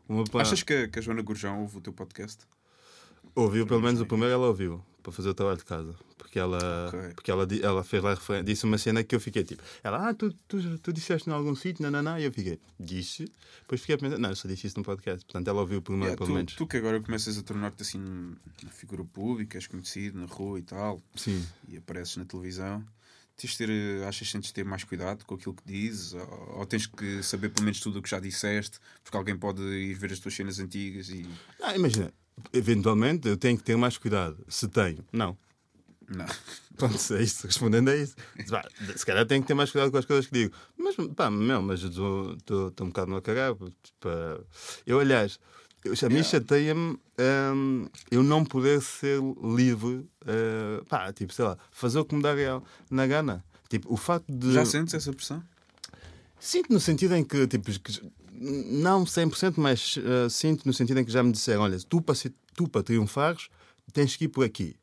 [0.08, 0.24] Uma.
[0.40, 2.38] Achas que, a- que a Joana Gurjão ouve o teu podcast?
[3.34, 5.94] Ouviu, pelo menos o primeiro ela ouviu, para fazer o trabalho de casa.
[6.18, 7.00] Porque ela, Ok.
[7.14, 10.14] porque ela, ela fez lá referência, disse uma cena que eu fiquei tipo, ela, ah,
[10.14, 13.98] tu, tu, tu disseste em algum sítio, não, e eu fiquei, disse, depois fiquei a
[13.98, 16.30] pensar, não, eu só disse isso no podcast, portanto ela ouviu o primeiro, Yeah, pelo
[16.30, 16.54] tu, menos.
[16.54, 17.98] tu que agora começas a tornar-te assim
[18.62, 21.46] uma figura pública, és conhecido na rua e tal, Sim.
[21.68, 22.82] e apareces na televisão,
[23.36, 26.14] tens de ter, eh, achas que tens de ter mais cuidado com aquilo que dizes?
[26.14, 28.78] Ou, ou tens que saber pelo menos tudo o que já disseste?
[29.04, 31.28] Porque alguém pode ir ver as tuas cenas antigas e.
[31.60, 32.10] Ah, imagina,
[32.52, 34.38] eventualmente eu tenho que ter mais cuidado.
[34.48, 35.36] Se tenho, não.
[36.08, 36.26] Não.
[36.76, 38.16] Pronto, é isso, respondendo a isso.
[38.96, 40.54] Se calhar tenho que ter mais cuidado com as coisas que digo.
[40.76, 42.34] Mas, pá, não, mas estou
[42.80, 43.54] um bocado no a cagar.
[44.00, 44.40] Pá.
[44.86, 45.38] Eu, aliás,
[45.84, 46.98] eu, a mim chateia-me
[47.54, 49.20] hum, eu não poder ser
[49.54, 53.44] livre, eh, pá, tipo, sei lá, fazer o que me dá real na gana.
[53.68, 54.52] Tipo, o facto de.
[54.52, 55.42] Já sentes essa pressão?
[56.40, 61.04] Sinto no sentido em que, tipo, que- não 100%, mas eh, sinto no sentido em
[61.04, 62.14] que já me disseram: olha, tu para,
[62.54, 63.48] tu para triunfares
[63.92, 64.74] tens que ir por aqui.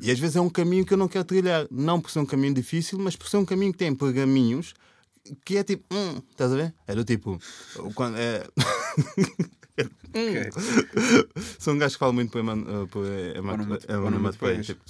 [0.00, 2.26] E às vezes é um caminho que eu não quero trilhar, não por ser um
[2.26, 4.72] caminho difícil, mas por ser um caminho que tem pergaminhos
[5.44, 6.74] que é tipo, hum, estás a ver?
[6.86, 7.40] É do tipo,
[7.94, 8.46] quando, é...
[9.76, 10.50] Ok.
[11.58, 13.04] Sou um gajo que fala muito por eman- uh, por
[14.06, 14.80] onomatopeia, tipo,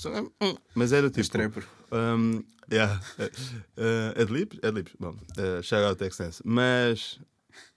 [0.43, 1.29] hum, Mas era És tipo.
[1.31, 1.65] trapper.
[1.91, 3.01] Um, yeah.
[3.19, 4.59] uh, adlibs?
[4.63, 4.93] Adlibs.
[5.01, 6.43] Bom, uh, shout out Extense.
[6.45, 7.19] Mas,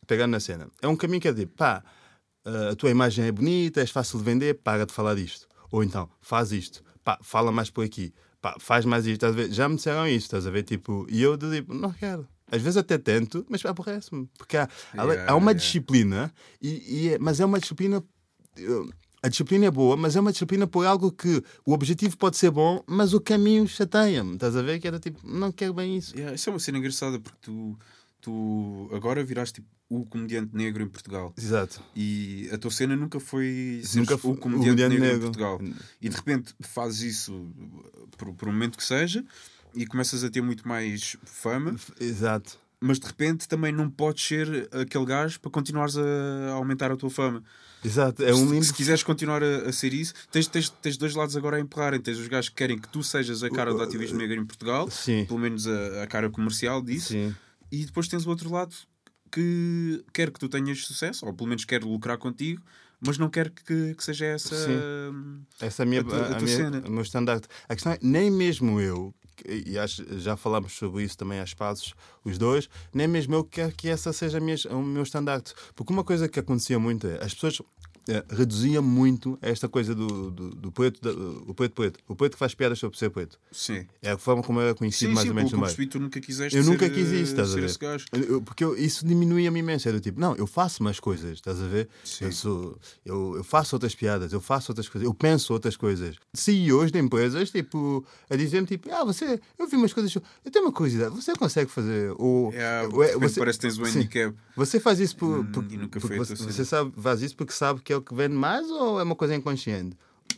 [0.08, 1.84] pegando na cena, é um caminho que é tipo, pá,
[2.46, 5.48] uh, a tua imagem é bonita, és fácil de vender, para de falar disto.
[5.72, 9.36] Ou então, faz isto, pá, fala mais por aqui, pá, faz mais isto, estás a
[9.36, 9.52] ver?
[9.52, 10.64] Já me disseram isto, estás a ver?
[10.64, 12.28] Tipo, e eu de tipo, não quero.
[12.50, 14.30] Às vezes até tento, mas aborrece-me.
[14.38, 15.54] Porque há, Yeah, há uma yeah.
[15.54, 16.70] disciplina, e,
[17.08, 18.02] e é- mas é uma disciplina
[19.22, 22.52] a disciplina é boa, mas é uma disciplina por algo que o objetivo pode ser
[22.52, 24.36] bom, mas o caminho chateia-me.
[24.36, 24.80] Estás a ver?
[24.80, 26.16] Que era tipo, não quero bem isso.
[26.16, 27.78] Yeah, isso é uma cena engraçada porque tu,
[28.28, 31.34] tu agora viraste tipo, o comediante negro em Portugal.
[31.38, 31.82] Exato.
[31.96, 35.18] E a tua cena nunca foi Nunca o comediante, o comediante negro, negro.
[35.18, 35.62] em Portugal.
[36.02, 37.50] E de repente fazes isso
[38.18, 39.24] por, por um momento que seja
[39.74, 42.60] e começas a ter muito mais fama, Exato.
[42.82, 47.10] mas de repente também não podes ser aquele gajo para continuares a aumentar a tua
[47.10, 47.42] fama.
[47.86, 48.26] Exato.
[48.26, 48.64] É um se, limbo.
[48.66, 52.02] se quiseres continuar a, a ser isso, tens, tens, tens dois lados agora a empurrarem.
[52.02, 54.90] Tens os gajos que querem que tu sejas a cara do ativismo negro em Portugal,
[54.92, 55.24] Sim.
[55.26, 57.34] pelo menos a, a cara comercial disso, Sim.
[57.72, 58.76] E depois tens o outro lado
[59.32, 62.62] que quer que tu tenhas sucesso, ou pelo menos quer lucrar contigo,
[63.00, 64.56] mas não quer que, que seja essa.
[64.56, 65.44] Sim.
[65.60, 66.84] Essa a minha, A tua- a a minha- cena.
[66.88, 67.48] o meu estandarte.
[67.68, 69.14] A questão é, nem mesmo eu,
[69.46, 73.72] e acho- já falámos sobre isso também às passos, os dois, nem mesmo eu quero
[73.76, 75.54] que essa seja a minha- o meu estandarte.
[75.76, 77.62] Porque uma coisa que acontecia muito é, as pessoas
[78.08, 81.12] eh, reduziam muito esta coisa do, do, do preto, da-
[81.48, 82.00] o preto preto.
[82.08, 83.38] O preto que faz piadas sobre ser preto.
[83.52, 83.86] Sim.
[84.02, 85.68] É a forma como eu era conhecido Sim, mais sim, ou menos no meio.
[85.68, 88.30] percebi, tu nunca quiseste Eu ser, nunca quis isso, estás a ver?
[88.30, 89.88] Eu- porque eu- isso diminuía-me imenso.
[89.88, 91.88] Era do tipo, não, eu faço mais coisas, estás a ver?
[92.04, 92.26] Sim.
[92.26, 96.16] Eu, sou, eu, eu faço outras piadas, eu faço outras coisas, eu penso outras coisas.
[96.34, 100.66] CEOs de empresas, tipo, a dizer-me, tipo, ah, você, eu vi umas coisas, eu tenho
[100.66, 102.14] uma curiosidade, você consegue fazer?
[102.18, 104.36] Ou, É, ou é- repente parece que tens handicap.
[104.56, 106.52] Você faz isso por, Hum, por- nunca porque você, cena.
[106.52, 109.16] você sabe, faz isso porque sabe que é o que vende mais ou é uma
[109.16, 109.96] coisa inconsciente?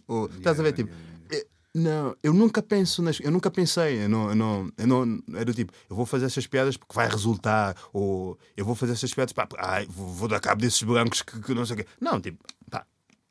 [0.07, 0.91] Ou, estás a ver, tipo,
[1.31, 1.45] eh,
[1.75, 5.45] não, eu nunca penso nas, eu nunca pensei, eu não, eu não, eu não, é
[5.45, 9.13] do tipo, eu vou fazer essas piadas porque vai resultar, ou eu vou fazer essas
[9.13, 11.85] piadas, pá, ai, vou, vou dar cabo desses brancos que, que não sei o quê.
[12.01, 12.85] Não, tipo, pá,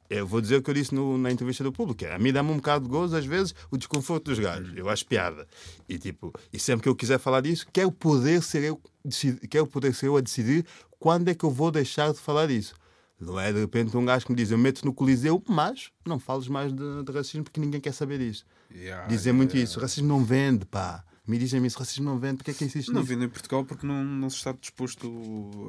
[0.08, 2.04] eu vou dizer o que eu disse no- na entrevista do público.
[2.04, 4.72] é, A mim dá-me um bocado de gozo, às vezes, o desconforto dos gajos.
[4.76, 5.46] Eu acho piada.
[5.88, 9.66] E, tipo, e sempre que eu quiser falar disso, quero poder ser eu, decidi- quero
[9.66, 10.64] poder ser eu a decidir
[10.98, 12.74] quando é que eu vou deixar de falar disso.
[13.20, 16.18] Não é de repente um gajo que me diz, eu meto no Coliseu, mas não
[16.18, 18.44] fales mais de, de racismo porque ninguém quer saber disso.
[18.74, 19.80] Yeah, Dizem muito isso.
[19.80, 21.04] Racismo não vende, pá.
[21.26, 23.12] Me dizem isso, racismo não vende, porque é que insiste Não nisso?
[23.12, 25.06] vende em Portugal porque não, não se está disposto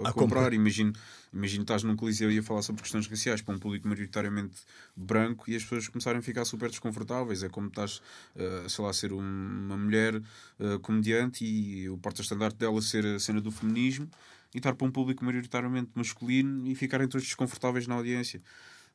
[0.05, 0.13] a, A comprar.
[0.13, 0.53] comprar.
[0.53, 0.93] Imagino,
[1.33, 4.61] imagino estás num coliseu e a falar sobre questões raciais para um público maioritariamente
[4.95, 7.43] branco e as pessoas começarem a ficar super desconfortáveis.
[7.43, 8.01] É como estás,
[8.37, 10.21] eh, sei lá, a ser um- uma mulher
[10.61, 14.07] eh, comediante e o porta-estandarte dela ser a cena do feminismo
[14.53, 18.41] e estar para um público maioritariamente masculino e ficarem todos desconfortáveis na audiência.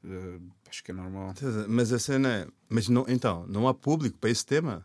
[0.05, 0.39] Eh,
[0.69, 1.33] acho que é normal.
[1.69, 2.47] Mas a cena é.
[2.69, 4.83] Mas não, então, não há público para esse tema.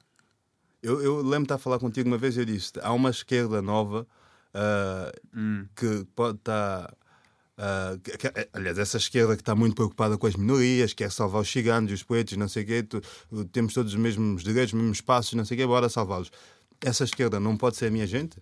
[0.81, 3.09] Eu, eu lembro de estar a falar contigo uma vez e eu disse: há uma
[3.09, 4.07] esquerda nova
[4.53, 5.65] ah, Hum.
[5.75, 6.95] que pode estar.
[7.57, 11.41] ah, que- que- aliás, essa esquerda que está muito preocupada com as minorias, quer salvar
[11.41, 13.01] os ciganos, os pretos, não sei o quê, tu-
[13.51, 16.31] temos todos os mesmos direitos, os mesmos espaços, não sei o quê, bora salvá-los.
[16.79, 18.37] Essa esquerda não pode ser a minha gente?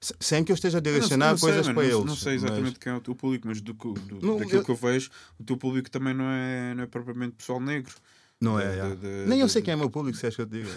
[0.00, 2.06] Se- Sem que eu esteja a direcionar não sei, coisas mano, para não, eles.
[2.10, 3.94] Não sei mas- exatamente quem é o teu público, mas do, do-
[4.26, 7.34] Não, daquilo eu- que eu vejo, o teu público também não é, não é propriamente
[7.36, 7.94] pessoal negro.
[8.38, 10.42] Não é, de- de- Nem eu sei quem é o meu público, se és que
[10.42, 10.68] eu te digo.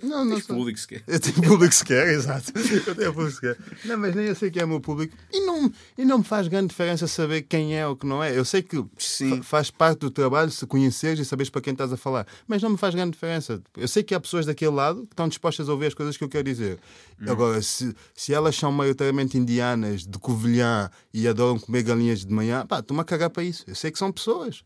[0.00, 0.54] Não, não Tens sei.
[0.54, 1.02] público sequer.
[1.08, 2.52] Eu tenho público sequer, exato.
[2.56, 3.58] Eu tenho público sequer.
[3.84, 5.16] Não, mas nem eu sei quem é o meu público.
[5.32, 8.38] E não, e não me faz grande diferença saber quem é ou que não é.
[8.38, 9.38] Eu sei que Sim.
[9.38, 12.24] fa- faz parte do trabalho se conheceres e saberes para quem estás a falar.
[12.46, 13.60] Mas não me faz grande diferença.
[13.76, 16.22] Eu sei que há pessoas daquele lado que estão dispostas a ouvir as coisas que
[16.22, 16.78] eu quero dizer.
[17.26, 22.64] Agora, se, se elas são maioritariamente indianas, de Covilhã e adoram comer galinhas de manhã,
[22.64, 23.64] pá, estou-me a cagar para isso.
[23.66, 24.62] Eu sei que são pessoas.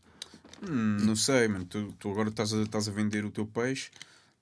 [0.69, 1.65] Hum, não sei, mano.
[1.65, 3.89] Tu, tu agora estás a, estás a vender o teu peixe,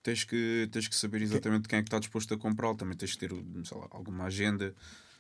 [0.04, 2.76] tens que, tens que saber exatamente quem é que está disposto a comprá-lo.
[2.76, 4.74] Também tens que ter lá, alguma agenda.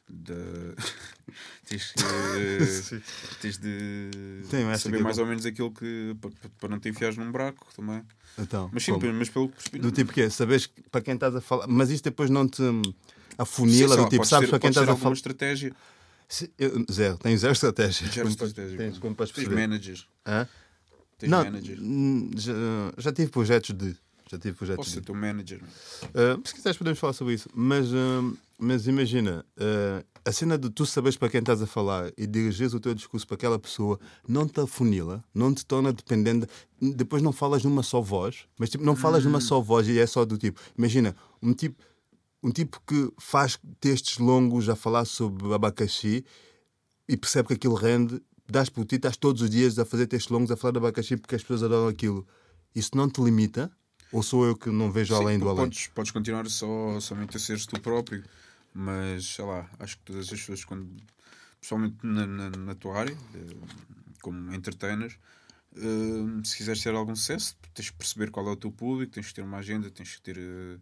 [0.09, 0.33] De...
[1.69, 2.01] tens que
[3.41, 4.09] tens de
[4.49, 6.15] Tem, saber mais ou menos aquilo que
[6.59, 8.03] para, não te enfiares num buraco também.
[8.37, 9.13] Então, Mas sim, como?
[9.13, 11.89] mas pelo que percebi, Do tipo que é, sabes para quem estás a falar, mas
[11.89, 12.93] isso depois não te hum, Sim,
[13.37, 15.13] afunila, lá, do tipo, sabes ter- para quem estás a falar.
[15.13, 15.73] estratégia.
[16.27, 18.07] Se- eu- Zero, tenho zero estratégia.
[18.09, 18.77] Zero estratégia.
[18.77, 19.55] Tens como para perceber.
[19.55, 20.07] managers.
[20.25, 20.47] Hã?
[21.21, 21.77] Tens Não, manager.
[21.79, 22.53] hum, já,
[22.97, 23.95] já tive projetos de.
[24.27, 24.95] Já tive projetos Posso de.
[24.95, 25.61] ser teu manager.
[25.61, 27.47] Uh, se quiseres podemos falar sobre isso.
[27.53, 32.11] Mas, uh, mas imagina, uh, a cena de tu saberes para quem estás a falar
[32.17, 36.47] e dirigires o teu discurso para aquela pessoa não te afunila, não te torna dependente.
[36.81, 40.07] Depois não falas numa só voz, mas tipo, não falas numa só voz e é
[40.07, 40.59] só do tipo.
[40.75, 41.83] Imagina, um tipo,
[42.41, 46.25] um tipo que faz textos longos a falar sobre abacaxi
[47.07, 48.19] e percebe que aquilo rende
[48.85, 51.41] ti, estás todos os dias a fazer textos longos, a falar de abacaxi porque as
[51.41, 52.27] pessoas adoram aquilo.
[52.75, 53.71] Isso não te limita?
[54.11, 55.65] Ou sou eu que não vejo Sim, além do além?
[55.65, 58.23] podes, podes continuar só, somente a seres tu próprio,
[58.73, 60.87] mas sei lá, acho que todas as pessoas, quando,
[61.59, 63.55] principalmente na, na, na tua área, eh,
[64.21, 65.17] como entertainer,
[65.77, 69.27] eh, se quiseres ter algum sucesso, tens que perceber qual é o teu público, tens
[69.27, 70.77] que ter uma agenda, tens que ter eh,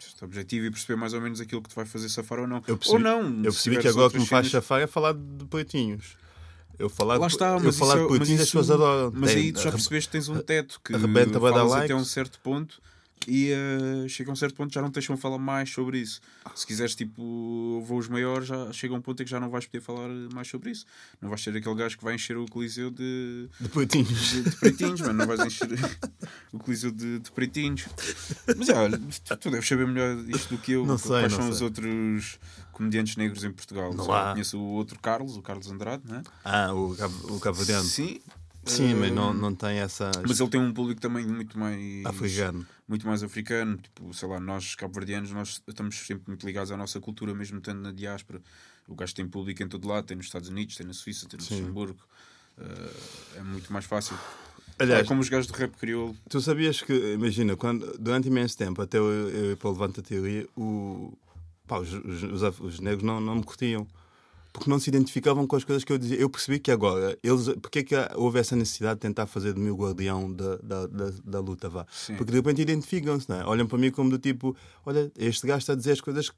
[0.00, 2.62] este objetivo e perceber mais ou menos aquilo que te vai fazer safar ou não.
[2.66, 4.86] Eu percebi, ou não, eu percebi que agora o que me faz cenas- chafar é
[4.88, 6.16] falar de poetinhos.
[6.78, 9.12] Eu falar, Lá está, eu falar isso, de poetinhos as pessoas adoram.
[9.14, 11.80] Mas aí tu já percebeste que tens um teto que arrebenta, vai dar falas até
[11.94, 11.96] likes.
[11.96, 12.80] um certo ponto
[13.28, 16.20] e eh, chega a um certo ponto já não te deixam falar mais sobre isso.
[16.56, 19.64] Se quiseres, tipo, voos maiores, já chega a um ponto em que já não vais
[19.64, 20.84] poder falar mais sobre isso.
[21.20, 24.30] Não vais ser aquele gajo que vai encher o coliseu de, De poetinhos.
[24.32, 25.12] de, de pretinhos, mano.
[25.14, 25.68] Não vais encher
[26.52, 27.84] o coliseu de, de pretinhos.
[28.56, 30.84] Mas é, olha, tu, tu deves saber melhor isto do que eu.
[30.84, 31.52] Não sei, Quais não são sei.
[31.54, 32.38] os outros
[32.82, 33.94] comediantes negros em Portugal?
[33.94, 34.32] Não há.
[34.32, 36.22] conheço o outro Carlos, o Carlos Andrade, não é?
[36.44, 37.84] Ah, o, cabo- o cabo-verdiano.
[37.84, 38.20] Sim.
[38.64, 40.08] Sim, mas Eh, não, não tem essa.
[40.26, 42.64] mas ele tem um público também muito mais Africano.
[42.86, 47.00] muito mais africano, tipo, sei lá, nós cabo-verdianos nós estamos sempre muito ligados à nossa
[47.00, 48.40] cultura, mesmo estando na diáspora.
[48.86, 51.38] O gajo tem público em todo lado, tem nos Estados Unidos, tem na Suíça, tem
[51.40, 51.56] no Sim.
[51.60, 51.98] Luxemburgo.
[52.58, 54.16] Eh, é muito mais fácil.
[54.78, 56.16] Aliás, é como os gajos de rap crioulo.
[56.28, 60.00] Tu sabias que, imagina, quando, durante imenso tempo, até eu, eu ir para o Levanta
[60.02, 61.12] Teoria, o,
[61.72, 63.86] pá, os, os, os negros não, não me curtiam.
[64.52, 66.18] Porque não se identificavam com as coisas que eu dizia.
[66.18, 69.60] Eu percebi que agora, eles, porque é que houve essa necessidade de tentar fazer de
[69.60, 71.86] mim o guardião da, da, da, da luta, vá?
[71.90, 72.16] Sim.
[72.16, 73.46] Porque de repente identificam-se, não é?
[73.46, 74.54] Olham para mim como do tipo:
[74.84, 76.36] olha, este gajo está a dizer as coisas que.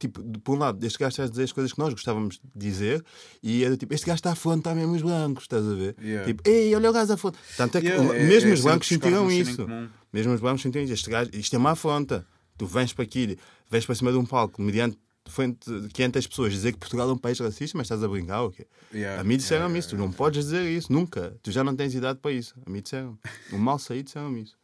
[0.00, 2.68] Tipo, por um lado, este gajo está a dizer as coisas que nós gostávamos de
[2.68, 3.04] dizer,
[3.40, 5.94] e é do tipo: este gajo está a afrontar mesmo os brancos, estás a ver?
[6.02, 6.26] Yeah.
[6.26, 7.40] Tipo, ei, olha o gajo a afrontar.
[7.56, 9.66] Tanto é que Yeah, é- mesmo é os sempre brancos sentiram isso.
[10.12, 10.94] Mesmo os brancos sentiram isso.
[10.94, 12.26] Este gajo, isto é uma afronta.
[12.56, 13.38] Tu vens para aqui,
[13.70, 17.12] vens para cima de um palco, mediante frente de 500 pessoas, dizer que Portugal é
[17.12, 18.66] um país racista, mas estás a brincar ou quê?
[18.92, 21.36] Yeah, A mim disseram yeah, isso, tu não podes dizer isso, nunca.
[21.42, 22.54] Tu já não tens idade para isso.
[22.64, 23.18] A mim disseram.
[23.52, 24.56] O mal saí disseram isso.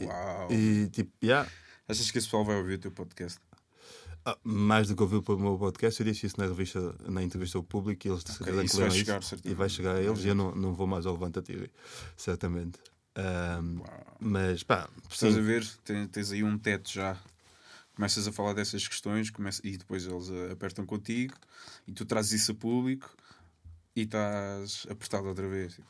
[0.00, 0.52] Uau!
[0.52, 1.48] E tipo, yeah.
[1.88, 3.38] Achas que esse pessoal vai ouvir o teu podcast?
[4.26, 7.22] Ah, mais do que ouviu para o meu podcast, eu disse isso na revista, na
[7.22, 9.96] entrevista ao público e eles de certeza que isso vai chegar, isso, e vai chegar
[9.96, 11.68] a eles e eu não, não vou mais ao Levanta Tiro,
[12.16, 12.78] certamente.
[13.16, 13.80] Ahm,
[14.20, 15.66] mas pá, Estás a ver?
[15.84, 17.16] Tens, tens aí um teto já.
[17.94, 21.34] Começas a falar dessas questões começa, e depois eles apertam contigo
[21.86, 23.08] e tu trazes isso a público
[23.94, 25.74] e estás apertado outra vez.
[25.74, 25.86] Tipo,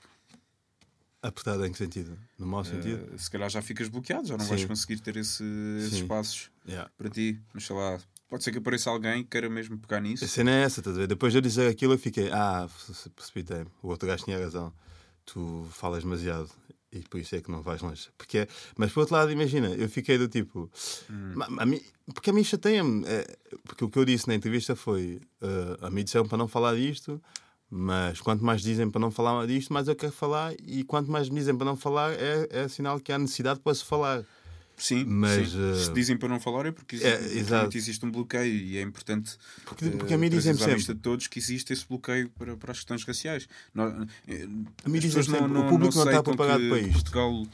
[1.22, 2.18] apertado em que sentido?
[2.38, 3.08] No mau sentido?
[3.14, 4.50] eh, se calhar já ficas bloqueado, já não Sim.
[4.50, 5.42] vais conseguir ter esse-
[5.78, 6.90] esses espaços Yeah.
[6.98, 7.40] para ti.
[7.54, 10.26] Mas sei lá, pode ser que apareça alguém que queira mesmo pegar nisso.
[10.26, 11.06] A cena é essa, estás a ver?
[11.06, 13.70] Depois de eu dizer aquilo, eu fiquei, ah, se- precipitei-me.
[13.82, 14.70] O outro gajo tinha razão.
[15.24, 16.50] Tu falas demasiado
[16.94, 18.08] e por isso é que não vais longe.
[18.16, 20.70] Porque, é- mas por outro lado, imagina, eu fiquei do tipo,
[21.34, 21.80] "Ma- a mim,
[22.14, 23.04] porque a mim chateia-me.
[23.06, 23.26] é,
[23.64, 26.74] porque o que eu disse na entrevista foi: eh, a mim disseram para não falar
[26.76, 27.20] disto,
[27.70, 31.28] mas quanto mais dizem para não falar disto, mais eu quero falar, e quanto mais
[31.28, 34.24] me dizem para não falar, é, é sinal que há necessidade para se falar.
[34.76, 35.58] Sim, Mas, sim.
[35.72, 38.76] eh, se dizem para não falar é porque é, existe, realmente existe um bloqueio e
[38.76, 40.94] é importante Porque, eh, porque a mim dizem à vista sempre.
[40.94, 43.48] de todos que existe esse bloqueio para, para as questões raciais.
[43.72, 44.48] Não, eh,
[44.84, 46.92] A mim dizem sempre, o público não está aceitam preparado para isto.
[46.92, 47.46] Portugal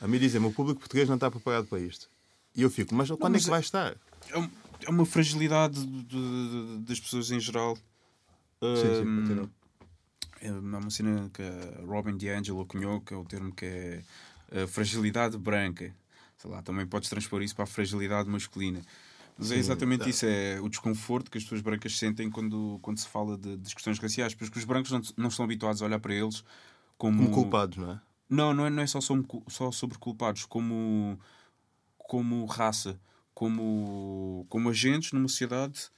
[0.00, 2.08] A mim dizem o público português não está preparado para isto.
[2.54, 3.96] E eu fico, mas quando mas é que vai estar?
[4.30, 4.50] é um-
[4.86, 7.76] é uma fragilidade de- de- das pessoas em geral.
[8.60, 9.50] Sim, sim, continua.
[10.40, 14.02] é uma cena que a Robin DiAngelo cunhou, que é o termo que é
[14.62, 15.92] a fragilidade branca.
[16.38, 18.80] Sei lá, também podes transpor isso para a fragilidade masculina.
[19.36, 20.08] Mas é exatamente tá.
[20.08, 23.74] isso, é o desconforto que as pessoas brancas sentem quando, quando se fala de, de
[23.74, 26.44] questões raciais, porque os brancos não, não estão habituados a olhar para eles
[26.96, 28.00] como, Como culpados, não é?
[28.28, 31.18] não, não é, não é só, sobre, só sobre culpados, como,
[31.96, 33.00] como raça,
[33.32, 35.88] como, como agentes numa sociedade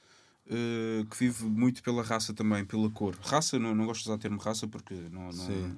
[0.47, 3.17] eh, que vive muito pela raça também, pela cor.
[3.23, 5.75] Raça, não, não gosto de usar o termo raça porque não, não,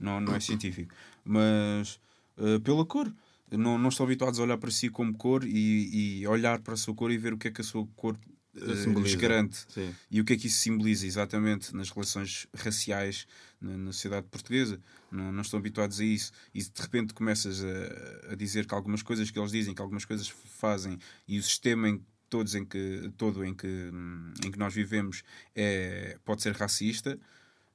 [0.00, 0.92] não, não é científico,
[1.24, 2.00] mas
[2.38, 3.12] eh, pela cor.
[3.50, 6.76] Não, não estão habituados a olhar para si como cor e, e olhar para a
[6.76, 8.18] sua cor e ver o que é que a sua cor
[8.56, 9.66] eh, lhes garante.
[9.68, 9.94] Sim.
[10.10, 13.26] E o que é que isso simboliza exatamente nas relações raciais
[13.60, 14.80] na, na sociedade portuguesa?
[15.10, 16.32] Não, não estão habituados a isso.
[16.54, 20.04] E de repente começas a, a dizer que algumas coisas que eles dizem, que algumas
[20.04, 24.58] coisas fazem, e o sistema em, todos em que, todo em que, hum, em que
[24.58, 25.22] nós vivemos
[25.54, 27.18] é, pode ser racista,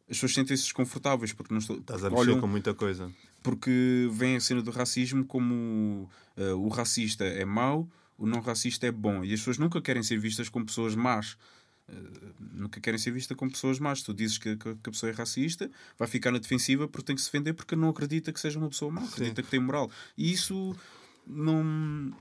[0.10, 3.10] as pessoas sentem-se desconfortáveis porque não estão, Estás a mexer olham, com muita coisa.
[3.42, 8.88] Porque vem a cena do racismo como uh, o racista é mau, o não racista
[8.88, 9.24] é bom.
[9.24, 11.38] E as pessoas nunca querem ser vistas como pessoas más.
[11.90, 14.04] Uh, nunca querem ser vistas como pessoas más.
[14.04, 17.16] Tu dizes que, que, que a pessoa é racista, vai ficar na defensiva porque tem
[17.16, 19.90] que se defender porque não acredita que seja uma pessoa má, acredita que tem moral.
[20.18, 20.76] E isso
[21.26, 22.16] não.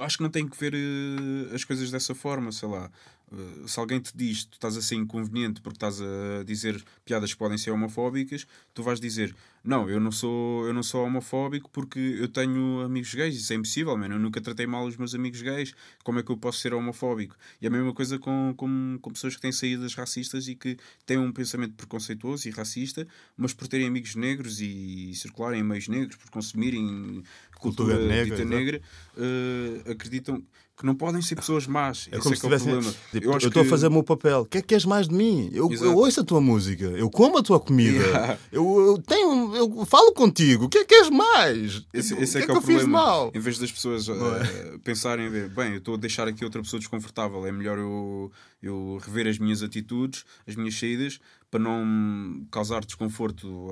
[0.00, 2.90] acho que não tem que ver uh, as coisas dessa forma, sei lá.
[3.32, 6.82] Uh, se alguém te diz que tu estás a ser inconveniente porque estás a dizer
[7.04, 9.34] piadas que podem ser homofóbicas, tu vais dizer
[9.66, 13.56] não, eu não sou, eu não sou homofóbico porque eu tenho amigos gays, isso é
[13.56, 14.14] impossível, mano.
[14.14, 15.74] Eu nunca tratei mal os meus amigos gays,
[16.04, 17.36] como é que eu posso ser homofóbico?
[17.60, 21.18] E a mesma coisa com, com, com pessoas que têm saídas racistas e que têm
[21.18, 26.14] um pensamento preconceituoso e racista, mas por terem amigos negros e circularem em meios negros,
[26.14, 27.24] por consumirem
[27.58, 28.80] cultura, Cultura negra, dita negra,
[29.16, 30.44] uh, acreditam
[30.76, 32.06] que não podem ser pessoas más.
[32.12, 32.94] É Esse como é se que é problema.
[33.10, 34.40] Tipo, Eu estou que- a fazer o meu papel.
[34.40, 35.48] O que é que queres mais de mim?
[35.52, 38.38] Eu, eu ouço a tua música, eu como a tua comida, Yeah.
[38.52, 40.66] eu, eu tenho, eu falo contigo.
[40.66, 41.82] O que é que queres mais?
[41.94, 42.98] Esse, esse é que que é é que o eu fiz problema.
[43.06, 43.30] mal?
[43.34, 47.46] Em vez das pessoas eh, pensarem, bem, eu estou a deixar aqui outra pessoa desconfortável,
[47.46, 48.30] é melhor eu,
[48.66, 51.18] eu rever as minhas atitudes, as minhas saídas,
[51.50, 53.68] para não causar desconforto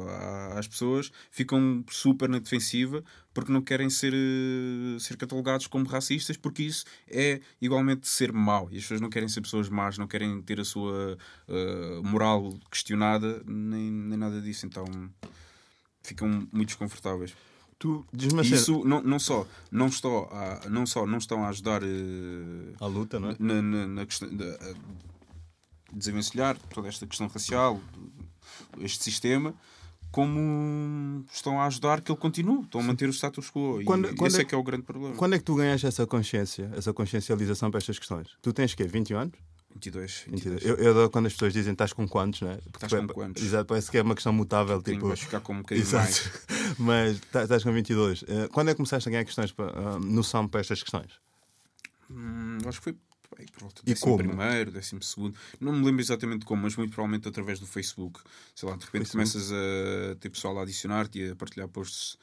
[0.56, 6.36] às pessoas, ficam super na defensiva porque não querem ser, eh, ser catalogados como racistas,
[6.36, 8.68] porque isso é igualmente ser mau.
[8.70, 11.18] E as pessoas não querem ser pessoas más, não querem ter a sua
[11.48, 14.66] eh, moral questionada, nem, nem nada disso.
[14.66, 14.84] Então
[16.02, 17.34] ficam muito desconfortáveis.
[17.84, 18.02] Tu
[18.56, 22.86] isso não, não só não estão a, não só não estão a ajudar eh, a
[22.86, 23.36] luta, não é?
[23.38, 24.56] na, na, na questão de
[25.92, 27.78] desenvencilhar toda esta questão racial,
[28.80, 29.54] este sistema,
[30.10, 33.80] como estão a ajudar que ele continue, estão a manter o status quo.
[33.80, 35.14] E Quando- quando esse é- é que é o grande problema.
[35.16, 38.28] Quando é que tu ganhaste essa consciência, essa consciencialização para estas questões?
[38.40, 38.84] Tu tens quê?
[38.84, 39.34] 21 anos?
[39.74, 40.62] 22, 22.
[40.62, 40.64] 22.
[40.64, 42.56] Eu, eu adoro quando as pessoas dizem estás com quantos, não é?
[42.56, 43.42] Porque Estás com quantos?
[43.42, 44.80] Exato, parece que é uma questão mutável.
[44.82, 46.04] Tipo, vais ficar com um bocadinho Exato.
[46.04, 46.32] mais.
[46.78, 48.24] Mas tá- estás com 22.
[48.26, 51.12] Eh, Quando é que começaste a ganhar questões para, ah, noção para estas questões?
[52.10, 52.92] Hum, acho que foi
[53.36, 53.46] bem,
[53.86, 54.16] E como?
[54.18, 55.36] primeiro, décimo segundo.
[55.60, 58.20] Não me lembro exatamente como, mas muito provavelmente através do Facebook.
[58.54, 59.30] Sei lá, de repente Facebook.
[59.32, 62.16] começas a ter pessoal a adicionar-te e a partilhar posts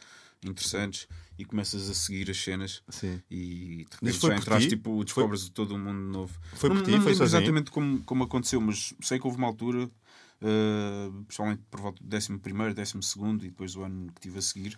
[0.43, 1.08] interessantes
[1.42, 3.22] e começas a seguir as cenas Sim.
[3.30, 4.76] e de repente foi já entraste, ti?
[4.76, 6.39] tipo, descobres todo um mundo novo.
[6.54, 6.92] Foi não, por ti?
[6.92, 7.39] não Foi sozinho?
[7.39, 12.08] exatamente como, como aconteceu, mas sei que houve uma altura, uh, principalmente por volta do
[12.10, 14.78] décimo primeiro, décimo segundo e depois do ano que tive a seguir,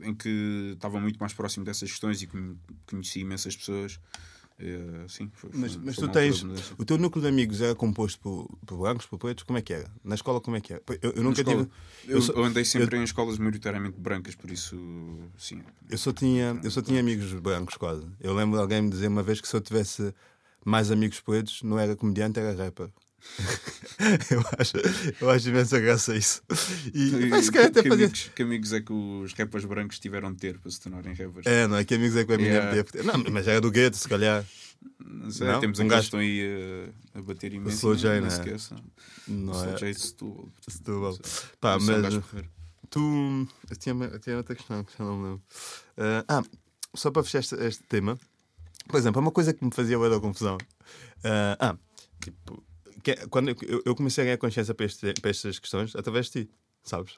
[0.00, 3.98] em que estava muito mais próximo dessas questões e conhe- conheci imensas pessoas.
[4.60, 6.42] Uh, sim, foi, Mas, foi- mas tu tens.
[6.78, 9.42] O teu núcleo de amigos era composto por, por brancos, por pretos?
[9.44, 9.90] Como é que era?
[10.04, 10.82] Na escola, como é que era?
[11.00, 12.12] Eu, eu nunca escola, tive.
[12.12, 14.76] Eu, só- eu andei sempre em escolas maioritariamente brancas, por isso,
[15.36, 15.62] sim.
[15.90, 18.06] Eu só tinha, eu só tinha amigos brancos quase.
[18.20, 20.14] Eu lembro de alguém me dizer uma vez que se eu tivesse
[20.64, 22.88] mais amigos pretos, não era comediante, era rapper.
[24.30, 24.72] eu, acho,
[25.20, 26.42] eu acho imensa graça isso.
[26.94, 30.38] E mas calhar até que, amigos, que amigos é que os rappers brancos tiveram de
[30.38, 31.46] ter para se tornarem rappers?
[31.46, 32.82] É, não é que amigos é que o Eminem Yeah.
[32.82, 33.04] teve.
[33.06, 34.44] Não, mas era do gueto, se calhar.
[34.98, 35.60] Não sei, Não?
[35.60, 37.76] temos Um gajo- que estão aí a, a bater imenso.
[37.76, 38.30] Slow não- J, não né?
[38.30, 38.78] se esqueçam.
[39.28, 39.76] Não Slow é?
[39.76, 40.48] J de Setúbal.
[40.68, 41.18] Setúbal.
[41.60, 42.14] Pá, Não mas
[42.90, 43.48] tu.
[43.70, 45.42] Eu tinha, eu tinha outra questão que já não me lembro.
[45.96, 46.42] Ah, ah,
[46.94, 48.18] só para fechar este, este tema.
[48.88, 50.58] Por exemplo, uma coisa que me fazia da confusão.
[51.24, 51.76] Ah, ah,
[52.20, 52.62] tipo,
[53.02, 56.26] que é- quando eu, eu- comecei a ganhar consciência para, este- para estas questões através
[56.30, 56.50] de ti,
[56.82, 57.14] sabes?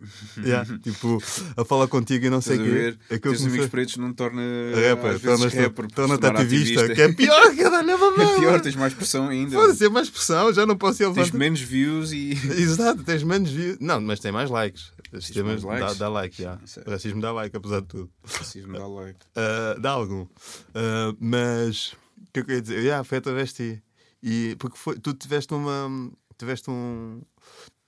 [0.38, 1.20] Yeah, tipo,
[1.56, 2.98] a falar contigo e não sei o quê.
[3.10, 6.40] É que eu Teres amigos pretos não torna Rapper, torna-te rapper, porque torna se tornar
[6.40, 9.56] ativista, que é pior que a leva É pior, tens mais pressão ainda.
[9.56, 12.30] Foda-se, é mais pressão, já não posso ir Tens menos views e.
[12.56, 13.78] Exato, tens menos views.
[13.80, 14.92] Não, mas tem mais likes.
[15.10, 15.98] Tens mais dá, likes?
[15.98, 16.58] dá like, já.
[16.64, 16.90] Isso é.
[16.90, 18.10] Racismo dá like, apesar de tudo.
[18.22, 19.18] Preciso me dar like.
[19.36, 20.22] Uh, dá algum.
[20.22, 21.94] Uh, mas
[22.28, 22.78] o que é eu ia dizer?
[22.84, 23.82] Yeah, foi através de ti.
[24.22, 26.10] E, porque foi, tu tiveste uma.
[26.36, 27.20] Tiveste um.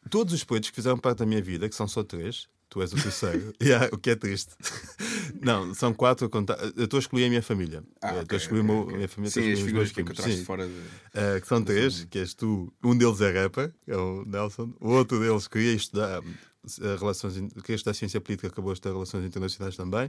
[0.09, 2.93] Todos os poetas que fizeram parte da minha vida, que são só três, tu és
[2.93, 4.55] o terceiro, yeah, o que é triste.
[5.43, 6.57] Não, são quatro a contar.
[6.77, 7.83] Eu estou a excluir a minha família.
[8.03, 8.95] Ah, estou a excluir ok, o meu- ok.
[8.95, 9.31] a minha família.
[9.33, 10.45] Sim, as figuras que encontraste Sim.
[10.45, 10.73] fora de.
[10.73, 12.73] Uh, que são três, que és tu.
[12.83, 14.73] Um deles é rapper, é o Nelson.
[14.81, 18.95] O outro deles queria estudar, uh, relações, in- queria estudar ciência política, acabou de estudar
[18.95, 20.07] relações internacionais também.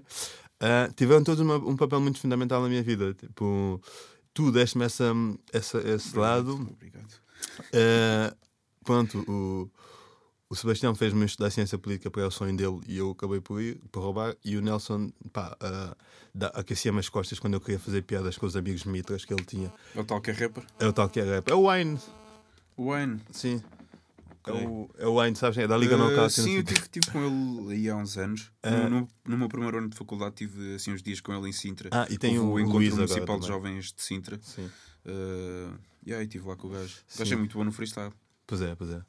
[0.62, 3.14] Uh, tiveram todos uma- um papel muito fundamental na minha vida.
[3.14, 3.82] Tipo,
[4.34, 5.12] tu deste-me essa,
[5.52, 6.54] essa, esse lado.
[6.72, 7.12] Obrigado.
[7.74, 8.36] Uh,
[8.84, 9.70] pronto, o,
[10.50, 13.80] o Sebastião fez-me estudar ciência política para o sonho dele e eu acabei por ir,
[13.92, 14.36] por roubar.
[14.44, 15.96] E o Nelson, pá, uh,
[16.34, 19.44] dá- aquecia-me as costas quando eu queria fazer piadas com os amigos mitras que ele
[19.46, 19.72] tinha.
[19.96, 20.64] É o tal que é rapper?
[20.80, 21.54] É o tal que é rapper.
[21.54, 22.00] É o Wayne,
[22.78, 23.20] Wayne.
[23.32, 23.62] Sim.
[24.46, 25.58] É o, é o Wayne, sabes?
[25.60, 26.34] É da Liga Uh, Knockout.
[26.34, 28.52] sim, eu tive, tive com ele aí há uns anos.
[28.64, 28.90] Ah.
[28.90, 31.90] No, no, meu primeiro ano de faculdade tive assim uns dias com ele em Sintra.
[31.92, 34.40] Ah, e tem Houve o encontro Luís municipal de jovens de Sintra.
[34.42, 34.70] Sim.
[35.06, 36.96] Uh, e aí estive lá com o gajo.
[37.16, 38.12] O gajo é muito bom no freestyle.
[38.48, 39.02] Pois é, pois é.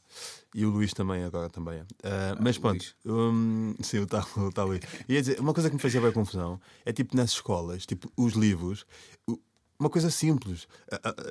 [0.55, 1.85] E o Luís também agora também é.
[2.05, 4.83] Ah, mas o pronto, hum, sim, o tal, o tal Luís.
[5.09, 8.35] Ia dizer, uma coisa que me fazia bem confusão é tipo nas escolas, tipo os
[8.35, 8.87] livros,
[9.27, 9.41] o-
[9.81, 10.69] uma coisa simples.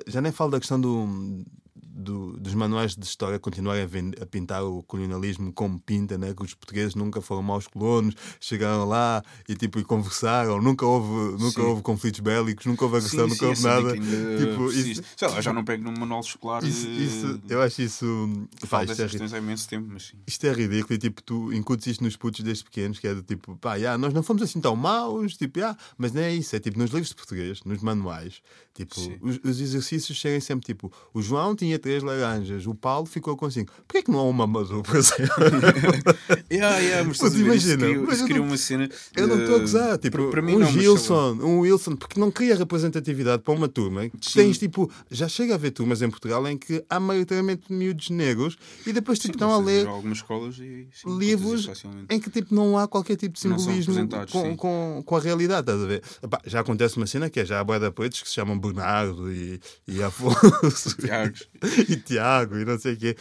[0.07, 1.45] Já nem falo da questão do,
[1.93, 3.83] do- dos manuais de história continuarem
[4.19, 6.33] a, a pintar o colonialismo como pinta, né?
[6.33, 11.37] que os portugueses nunca foram maus colonos, chegaram lá e tipo e conversaram, nunca houve,
[11.41, 11.67] nunca Sim.
[11.67, 13.93] houve conflitos bélicos, nunca houve agressão, Sim, nunca sim, houve nada.
[14.37, 16.63] Tipo, isso- Sei lá, já não pego num manual escolar.
[16.63, 18.47] Isso, eh, isso- eu acho isso.
[18.69, 20.17] Pá, isto, é, dessas ri- questões há imenso tempo, mas sim.
[20.27, 23.21] isto é ridículo e tipo, tu incutes isto nos putos desde pequenos, que é do
[23.21, 26.55] tipo, pá, yeah, nós não fomos assim tão maus, tipo, yeah, mas não é isso,
[26.55, 28.41] é tipo nos livros de português, nos manuais,
[28.73, 33.35] tipo, os, os exercícios chegam sempre tipo, o João tinha três laranjas, o Paulo ficou
[33.37, 34.83] com cinco, porquê que não há uma exemplo?
[36.51, 38.89] Yeah, yeah, mas a ver, isso imagina, mas isso eu cria não- uma cena.
[39.15, 42.19] Eu não estou a gozar, tipo, para- mim um não, mas Gilson, um Wilson, porque
[42.19, 44.09] não cria representatividade para uma turma.
[44.09, 44.39] que Sim.
[44.39, 48.57] Tens tipo, já chega a haver turmas em Portugal em que há maioritariamente miúdos negros
[48.85, 51.69] e depois tipo, Sim, estão a mas ler algumas escolas e sim, livros
[52.09, 55.81] em que tipo, não há qualquer tipo de simbolismo com, com, com a realidade, estás
[55.81, 56.01] a ver?
[56.21, 59.31] Epá, já acontece uma cena que é já há boeda pretos que se chamam Bernardo
[59.31, 61.47] e, e Afonso Tiagos.
[61.89, 63.15] e Tiago e não sei o quê.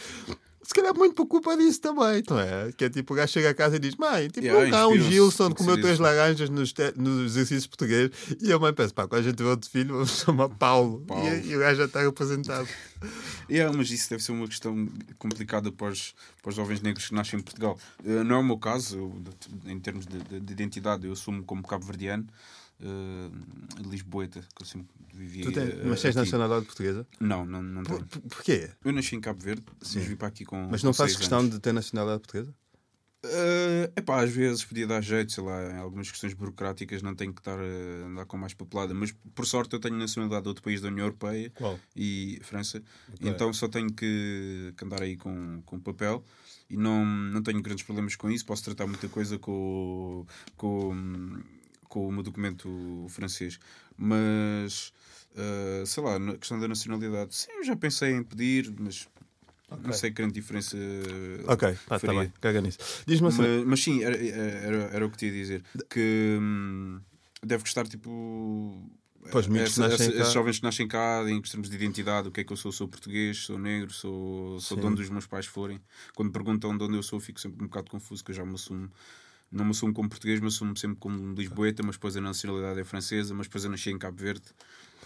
[0.63, 2.71] Se calhar muito por culpa disso também, não é?
[2.71, 5.11] Que é tipo, o gajo chega a casa e diz: Mãe, tipo, Yeah, um inspiram-se,
[5.11, 8.11] Gilson que comeu três laranjas nos, te- nos exercícios portugueses.
[8.39, 11.03] E a mãe pensa: pá, quando a gente tiver outro filho, vamos chamar Paulo.
[11.05, 11.27] Paulo.
[11.27, 12.67] E, e o gajo já está representado.
[13.49, 14.87] Yeah, mas isso deve ser uma questão
[15.17, 17.77] complicada para os, para os jovens negros que nascem em Portugal.
[18.05, 19.21] Eh, não é o meu caso, eu,
[19.65, 22.25] em termos de, de- de identidade, eu assumo como cabo-verdiano,
[22.81, 25.41] uh, lisboeta, que eu sempre vivi.
[25.41, 26.19] Tu tens, eh, mas tens aqui.
[26.19, 27.07] nacionalidade portuguesa?
[27.19, 28.05] Não, não, não tenho.
[28.05, 28.69] por- porquê?
[28.83, 29.99] Eu nasci em Cabo Verde, Sim.
[29.99, 30.67] mas vim para aqui com.
[30.69, 31.51] Mas não fazes questão anos.
[31.51, 32.53] de ter nacionalidade portuguesa?
[33.23, 37.31] É epá, às vezes podia dar jeito, sei lá, em algumas questões burocráticas não tenho
[37.31, 40.63] que estar a andar com mais papelada, mas por sorte eu tenho nacionalidade de outro
[40.63, 41.79] país da União Europeia Qual?
[41.95, 42.81] e França,
[43.13, 43.29] Ok.
[43.29, 46.25] então só tenho que, que andar aí com, com papel
[46.67, 50.25] e não, não tenho grandes problemas com isso, posso tratar muita coisa com,
[50.57, 51.43] com,
[51.91, 53.59] com o meu documento francês,
[53.97, 54.93] mas
[55.35, 59.07] ah, sei lá, na questão da nacionalidade, sim, eu já pensei em pedir, mas
[59.83, 60.77] não sei que grande diferença
[61.47, 62.19] Ok, está faria.
[62.21, 62.77] bem, caga nisso.
[63.05, 63.41] Diz-me assim.
[63.41, 65.63] Mas, mas sim, era, era, era o que te ia dizer.
[65.89, 66.99] Que hum,
[67.43, 68.09] deve gostar, tipo.
[69.31, 72.43] Que essa- essa- esses jovens que nascem cá, em termos de identidade, o que é
[72.43, 72.71] que eu sou?
[72.71, 75.79] Sou português, sou negro, sou, sou de onde os meus pais forem.
[76.15, 78.55] Quando perguntam de onde eu sou, fico sempre um bocado confuso, que eu já me
[78.55, 78.89] assumo.
[79.51, 82.83] Não me assumo como português, mas assumo sempre como lisboeta, mas depois a nacionalidade é
[82.83, 84.43] francesa, mas depois eu nasci em Cabo Verde.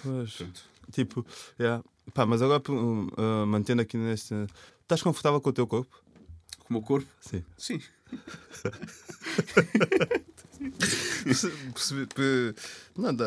[0.03, 0.33] Pois.
[0.33, 1.25] Portanto, Tipo,
[1.59, 1.83] yeah.
[2.13, 4.35] pá, mas agora uh, mantendo aqui neste.
[4.83, 5.99] Estás confortável com o teu corpo?
[6.59, 7.43] com o meu corpo, Sim.
[7.57, 7.79] sim.
[13.15, 13.25] Dá,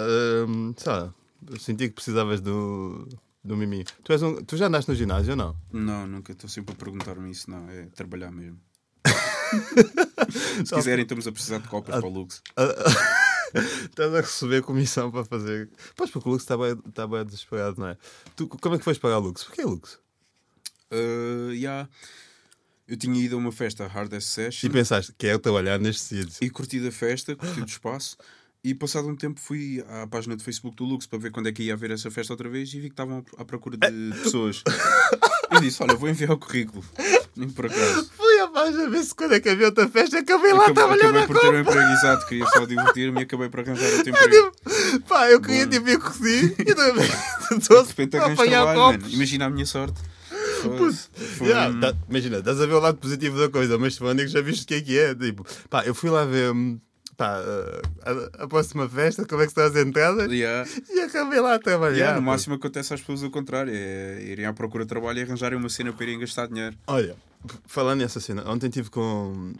[0.49, 1.15] um, sei lá,
[1.59, 3.09] senti que precisavas do,
[3.45, 3.85] do mimi.
[4.03, 5.57] Tu, és um, tu já andaste no ginásio ou não?
[5.73, 6.33] Não, nunca.
[6.33, 7.51] Estou sempre a perguntar-me isso.
[7.51, 8.59] Não, é trabalhar mesmo.
[10.65, 12.43] Se quiserem, estamos a precisar de copas para o Lux.
[13.55, 15.71] Estás a receber comissão para fazer.
[15.97, 17.97] Pois porque o Lux está bem, está bem desesperado, não é?
[18.37, 19.45] Tu, como é que foste pagar o Lux?
[19.45, 19.99] Porquê Lux?
[20.93, 21.89] Uh, yeah.
[22.87, 26.03] Eu tinha ido a uma festa, a Hard Ass Session, E pensaste, quero trabalhar neste
[26.03, 26.39] sítio.
[26.47, 28.17] e curti da festa, curti do espaço.
[28.65, 31.53] E passado um tempo fui à página do Facebook do Lux para ver quando é
[31.53, 34.63] que ia haver essa festa outra vez e vi que estavam à procura de pessoas.
[35.51, 36.85] Eu disse: Olha, vou enviar o currículo.
[37.37, 38.11] Nem por acaso.
[38.49, 41.05] À página ver se quando é que havia outra festa, acabei lá a Acabei, trabalhar
[41.11, 44.53] acabei por ter um emprego exato, queria só divertir-me e acabei por arranjar outro emprego.
[44.53, 46.75] Tipo, Pá, eu queria tipo ir curtir e
[47.59, 49.13] estou a apanhar copos.
[49.13, 50.01] Imagina a minha sorte.
[50.63, 54.41] Foi- Yeah, tá- imagina, estás a ver o lado positivo da coisa, mas tu já
[54.41, 55.15] viste o que é que é.
[55.15, 56.81] Tipo, pá, eu fui lá ver hum,
[57.19, 57.43] pá,
[58.03, 60.71] a, a, próxima festa, como é que estão as entradas, Yeah.
[60.89, 61.97] e acabei lá a trabalhar.
[61.97, 62.33] Yeah, no pá.
[62.33, 65.69] máximo acontece às pessoas o contrário, é irem à procura de trabalho e arranjarem uma
[65.69, 66.79] cena para irem gastar dinheiro.
[66.87, 67.17] Olha,
[67.67, 69.53] falando nessa cena, ontem estive com,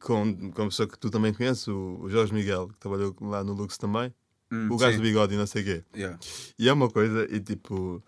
[0.00, 3.44] com, com uma pessoa que tu também conheces, o, o Jorge Miguel, que trabalhou lá
[3.44, 4.12] no Lux também,
[4.50, 5.84] Hum, o gajo do bigode e não sei o quê.
[5.92, 6.18] Yeah.
[6.56, 8.00] E é uma coisa, e tipo,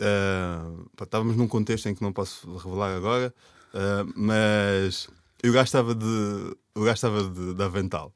[0.00, 3.34] ah, pá, estávamos num contexto em que não posso revelar agora,
[3.74, 5.08] ah, mas
[5.44, 6.56] o gajo estava de.
[6.74, 8.14] O gajo estava de, de avental.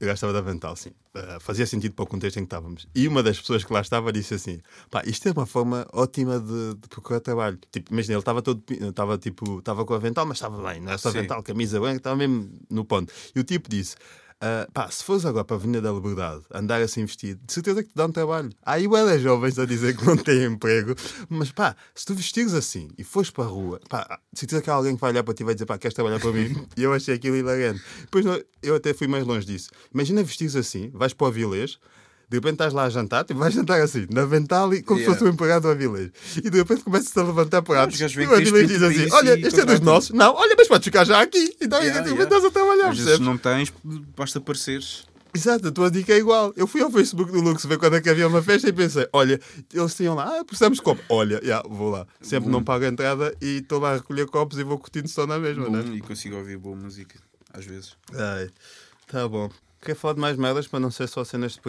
[0.00, 0.92] O gajo estava de avental, sim.
[1.14, 2.88] Ah, fazia sentido para o contexto em que estávamos.
[2.94, 6.40] E uma das pessoas que lá estava disse assim: pá, isto é uma forma ótima
[6.40, 7.58] de, de procurar trabalho.
[7.70, 8.62] Tipo, imagina, ele estava todo.
[8.70, 9.58] Estava tipo.
[9.58, 11.18] Estava com avental, mas estava bem, não era só Sim.
[11.18, 13.12] avental, camisa branca, estava mesmo no ponto.
[13.34, 13.96] E o tipo disse.
[14.40, 17.82] Ah, pá, se fores agora para a Avenida da Liberdade andar assim vestido, de certeza
[17.82, 18.50] que te dá um trabalho.
[18.64, 20.94] Aí bué de jovens a dizer que não têm emprego,
[21.28, 24.70] mas pá, se tu vestires assim e fores para a rua, pá, de certeza que
[24.70, 26.40] há alguém que vai olhar para ti e vai dizer, pá, queres trabalhar para mim?
[26.76, 27.82] E eu achei aquilo hilariante.
[28.00, 28.24] Depois
[28.62, 29.68] eu até fui mais longe disso.
[29.92, 31.78] Imagina vestires assim, vais para o Avilés,
[32.30, 35.04] de repente estás lá a jantar, tipo, vais jantar assim, na vental e como se
[35.04, 35.18] Yeah.
[35.18, 36.10] fosse um empregado do Avilés.
[36.36, 38.00] E de repente começas a levantar pratos.
[38.00, 40.10] E o Avilés diz assim: Olha, e este é dos nossos.
[40.10, 41.56] Não, olha, mas podes ficar já aqui.
[41.60, 42.36] Então, Yeah, de repente yeah.
[42.36, 43.26] estás a trabalhar, Às vezes percebes?
[43.26, 43.72] não tens,
[44.16, 45.04] basta apareceres.
[45.32, 46.52] Exato, a tua dica é igual.
[46.56, 49.08] Eu fui ao Facebook do Lux ver quando é que havia uma festa e pensei:
[49.12, 49.40] olha,
[49.72, 51.02] eles tinham lá, ah, precisamos de copo.
[51.08, 52.06] Olha, já, vou lá.
[52.20, 52.56] Sempre Bom.
[52.58, 55.38] não pago a entrada e estou lá a recolher copos e vou curtindo só na
[55.38, 55.84] mesma, Bom, né?
[55.96, 57.18] e consigo ouvir boa música,
[57.52, 57.92] às vezes.
[58.14, 58.50] Ai,
[59.06, 59.48] tá bom.
[59.82, 61.60] Quer falar de mais merdas para não ser só cenas de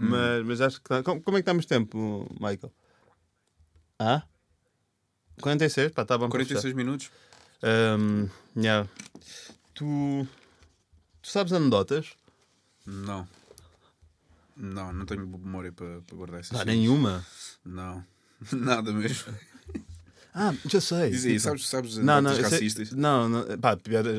[0.00, 0.10] peitinhos?
[0.10, 1.02] Mas, mas acho que tá.
[1.02, 2.72] Como, como é que estamos de tempo, Michael?
[3.98, 4.22] Ah?
[5.40, 5.92] 46?
[5.92, 6.28] Pá, tá bom.
[6.28, 7.10] para 46 minutos?
[7.62, 8.88] Ahm, yeah.
[9.74, 10.26] Tu.
[11.22, 12.14] Tu sabes anedotas?
[12.86, 13.28] Não.
[14.56, 16.66] Não, não tenho memória para, para guardar essas cenas.
[16.66, 17.24] nenhuma.
[17.64, 18.04] Não.
[18.52, 19.34] Nada mesmo.
[20.32, 21.10] Ah, já sei.
[21.10, 22.92] Diz aí, sabes, sabes Não, não, anedotas eu sei- racistas?
[22.92, 24.16] não, não, pá, piadas,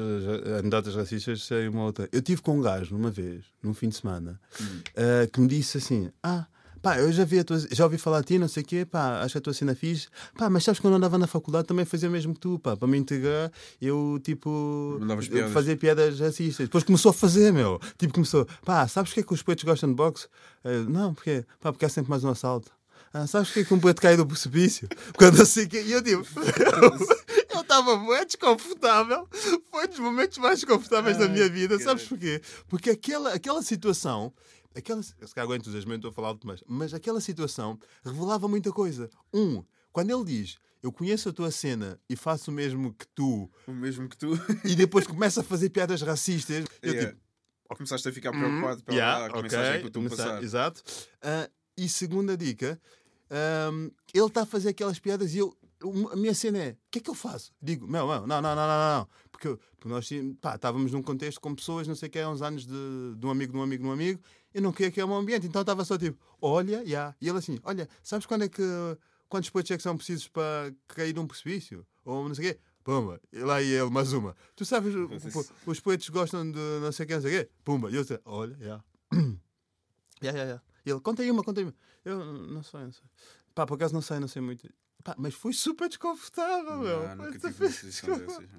[0.60, 2.08] anedotas racistas sei uma outra.
[2.12, 4.66] Eu tive com um gajo uma vez, num fim de semana, Hum.
[4.98, 6.46] ah, que me disse assim: Ah,
[6.82, 8.86] pá, eu já vi a tua, já ouvi falar de ti, não sei o quê,
[8.86, 10.08] pá, acho a tua cena fixe.
[10.38, 12.60] Pá, mas sabes que quando eu andava na faculdade também fazia o mesmo que tu,
[12.60, 13.52] pá, para me integrar,
[13.82, 15.00] eu tipo.
[15.30, 15.52] Piadas.
[15.54, 16.66] Fazia piadas racistas.
[16.68, 17.80] Depois começou a fazer, meu.
[17.98, 20.28] Tipo, começou, pá, sabes porque é que os pretos gostam de boxe?
[20.64, 22.70] Eu, não, porque, pá, porque há sempre mais um assalto.
[23.14, 24.88] Ah, sabes porque é que um preto cai do precipício?
[25.18, 25.82] Quando eu sei que.
[25.82, 26.24] E eu tipo.
[27.54, 29.28] Eu estava muito desconfortável.
[29.70, 31.78] Foi um dos momentos mais desconfortáveis da minha vida.
[31.78, 32.42] que Sabes porquê?
[32.68, 34.34] Porque aquela, aquela situação.
[34.74, 39.10] Aquela, se calhar agora entusiasmento estou a falar demais, mas aquela situação revelava muita coisa.
[39.34, 43.52] Um, quando ele diz eu conheço a tua cena e faço o mesmo que tu,
[43.68, 44.32] O mesmo que tu.
[44.66, 47.12] e depois começa a fazer piadas racistas, eu Yeah.
[47.12, 47.22] tipo,
[47.76, 50.44] Começaste a ficar preocupado para Yeah, lá, que ok, mensagem que eu estou a passar.
[50.44, 50.84] Exato.
[51.22, 52.82] Ah, e segunda dica,
[53.32, 55.56] ahm, ele está a fazer aquelas piadas e eu.
[55.84, 57.52] um- A minha cena é: o que é que eu faço?
[57.62, 59.08] Digo, meu, meu, não, não, não, não, não.
[59.32, 60.08] Porque, porque nós
[60.40, 63.26] pá, estávamos num contexto com pessoas, não sei o que, há uns anos de, de
[63.26, 64.22] um amigo, de um amigo, de um amigo,
[64.54, 67.16] eu não queria que é um ambiente, então estava só tipo, olha, já.
[67.20, 68.62] E ele assim, olha, sabes quando é que.
[69.28, 71.88] Quantos potes é que são precisos para cair num precipício?
[72.04, 72.60] Ou não sei o quê?
[72.84, 74.36] Pumba, e lá ia ele, mais uma.
[74.56, 75.06] Tu sabes, o-
[75.68, 77.50] o- os poetas gostam de não sei o quê, não sei o quê?
[77.64, 78.84] Pumba, e eu disse, olha, já.
[80.22, 80.62] Ya, ya, ya.
[80.86, 81.76] E ele, conta aí uma, conta aí uma.
[82.06, 83.04] Eu não sei, não sei.
[83.54, 84.68] Pá, por acaso não sei, não sei muito.
[85.04, 87.08] Pá, mas foi super desconfortável, meu.
[87.08, 88.50] Não, Foi nunca tive super desconfortável.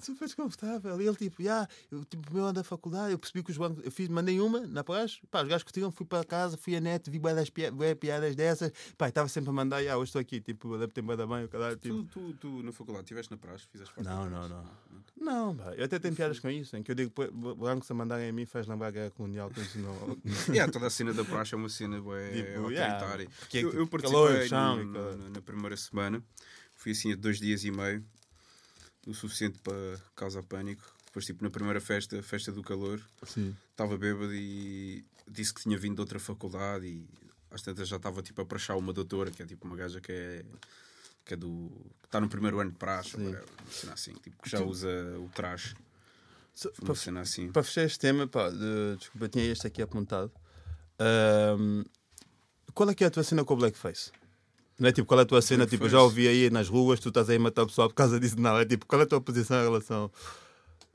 [0.00, 1.00] Super desconfortável.
[1.02, 3.84] E ele, tipo, já, eu, tipo, meu ano da faculdade, eu percebi que os bancos,
[3.84, 6.80] eu fiz, mandei uma na praxe, pá, os gajos curtiram, fui para casa, fui a
[6.80, 10.08] net, vi bué das pia- bué piadas dessas, pá, estava sempre a mandar, já, hoje
[10.08, 12.02] estou aqui, tipo, adaptei-me da bem, o caralho, tipo.
[12.04, 14.54] Tu, tu, tu, na faculdade, estiveste na praxe, fizeste parte Não, não, praxe?
[14.54, 14.64] não.
[15.24, 17.12] Não, eu até tenho piadas com isso, em que eu digo,
[17.56, 19.60] brancos a mandarem a mim faz lembrar a guerra colonial, que.
[20.52, 23.22] Yeah, toda a cena da praxe é uma cena bué Tipo, autoritária.
[23.24, 26.22] yeah, é eu, tipo eu calor, participei chão no- no- na primeira semana,
[26.74, 28.04] fui assim a dois dias e meio,
[29.06, 30.82] o suficiente para causar pânico.
[31.06, 33.56] Depois, tipo, na primeira festa, festa do calor, Sim.
[33.70, 37.06] estava bêbado e disse que tinha vindo de outra faculdade e
[37.50, 40.10] às tantas já estava tipo a prachar uma doutora, que é tipo uma gaja que
[40.10, 40.44] é.
[41.24, 41.70] Que é do.
[42.02, 44.88] que está no primeiro ano de praxe, whatever, uma cena assim, tipo, que já usa
[45.18, 45.74] o traje,
[46.54, 47.50] So, para, cena assim.
[47.50, 50.30] para fechar este tema, pá, de- desculpa, tinha este aqui apontado.
[51.00, 51.82] Ahm,
[52.72, 54.12] qual é que é a tua cena com o blackface?
[54.78, 55.66] Não é tipo, qual é a tua cena?
[55.66, 57.94] Tipo, eu já ouvi aí nas ruas, tu estás aí a matar o pessoal por
[57.94, 58.38] causa disso.
[58.38, 60.10] Não, é tipo, qual é a tua posição em relação.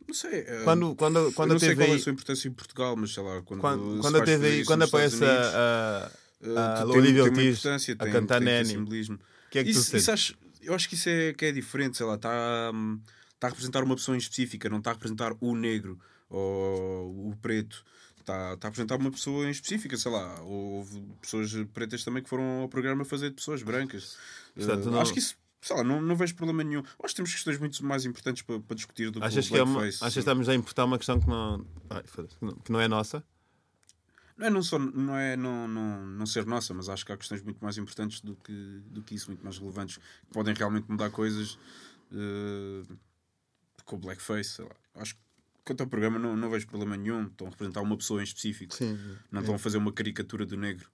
[0.07, 0.43] Não sei.
[0.63, 3.13] Quando, quando, quando eu não a sei qual é a sua importância em Portugal, mas
[3.13, 6.11] sei lá, quando, Quando, quando a isso quando aparece Unidos, a,
[6.41, 9.19] eh, a, a Olivia Ortiz a cantar tem Nanny.
[9.49, 10.01] Que é que tu Isso, sentes?
[10.03, 12.99] isso acho, eu acho que isso é, que é diferente, sei lá, está hum,
[13.39, 17.35] tá a representar uma pessoa em específica, não está a representar o negro ou o
[17.41, 17.83] preto.
[18.19, 20.39] Está, está a representar uma pessoa em específica, sei lá.
[20.41, 24.17] Houve pessoas pretas também que foram ao programa fazer de pessoas brancas.
[24.55, 26.81] Portanto, Eh, não- Acho que isso, sei lá, não, não vejo problema nenhum.
[27.03, 29.61] Acho que temos questões muito mais importantes para, para discutir do Achas que que, o
[29.61, 30.03] é uma, blackface.
[30.03, 32.27] achas que estamos a importar uma questão que não, ai, que
[32.65, 33.23] que não é nossa?
[34.39, 37.17] Não é não, só, não, é não, não, não ser nossa, mas acho que há
[37.17, 40.89] questões muito mais importantes do que, do que isso, muito mais relevantes, que podem realmente
[40.89, 41.59] mudar coisas
[42.13, 42.83] eh,
[43.83, 44.51] com o blackface.
[44.51, 44.71] Sei lá.
[44.95, 45.21] Acho que
[45.65, 47.27] quanto ao programa não, não vejo problema nenhum.
[47.27, 48.97] Estão a representar uma pessoa em específico, Sim.
[49.29, 50.89] não estão a fazer uma caricatura do negro.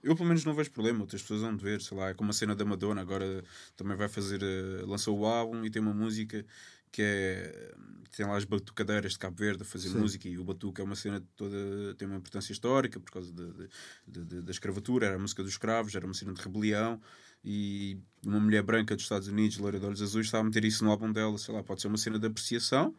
[0.00, 2.32] Eu pelo menos não vejo problema, outras pessoas vão ver, sei lá, é como a
[2.32, 3.42] cena da Madonna, agora
[3.76, 6.46] também vai fazer, eh, lançou o álbum e tem uma música
[6.92, 7.74] que é
[8.16, 9.98] tem lá as batucadeiras de Cabo Verde a fazer Sim.
[9.98, 13.44] música e o batuque é uma cena toda tem uma importância histórica por causa de,
[13.52, 13.68] de-
[14.08, 16.98] de- de- da escravatura, era a música dos escravos, era uma cena de rebelião
[17.44, 20.82] e uma mulher branca dos Estados Unidos, loira de olhos azuis, está a meter isso
[20.82, 22.94] no álbum dela, sei lá, pode ser uma cena de apreciação,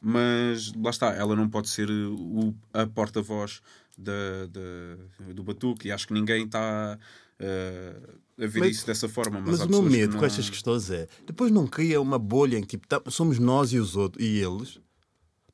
[0.00, 3.60] mas lá está, ela não pode ser o, a porta-voz
[3.98, 6.98] da, da- do batuque e acho que ninguém está
[7.38, 7.94] eh,
[8.40, 9.40] a ver Mas- isso dessa forma.
[9.40, 12.56] Mas, Mas, o meu medo não- com estas questões é depois não cria uma bolha
[12.58, 14.78] em que tipo, tá- somos nós e os outros e eles.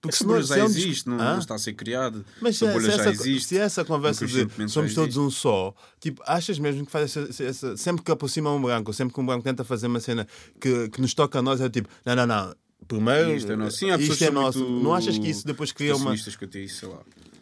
[0.07, 1.33] Essa senão- bolha se já é um dis- existe, não, Hã?
[1.33, 2.25] não está a ser criado.
[2.41, 3.49] Mas se, essa bolha se já essa, existe.
[3.49, 7.43] se essa conversa de somos já todos um só, tipo, achas mesmo que faz essa,
[7.43, 10.25] essa- sempre que aproxima um branco, sempre que um branco tenta fazer uma cena
[10.61, 12.55] que, que nos toca a nós, é tipo, não, não, não.
[12.87, 13.77] Primeiro, Isto é nosso.
[13.77, 14.65] Sim, há pessoas isto é nosso.
[14.65, 16.15] Não achas que isso depois cria uma.
[16.17, 17.01] Que eu te disse, sei lá.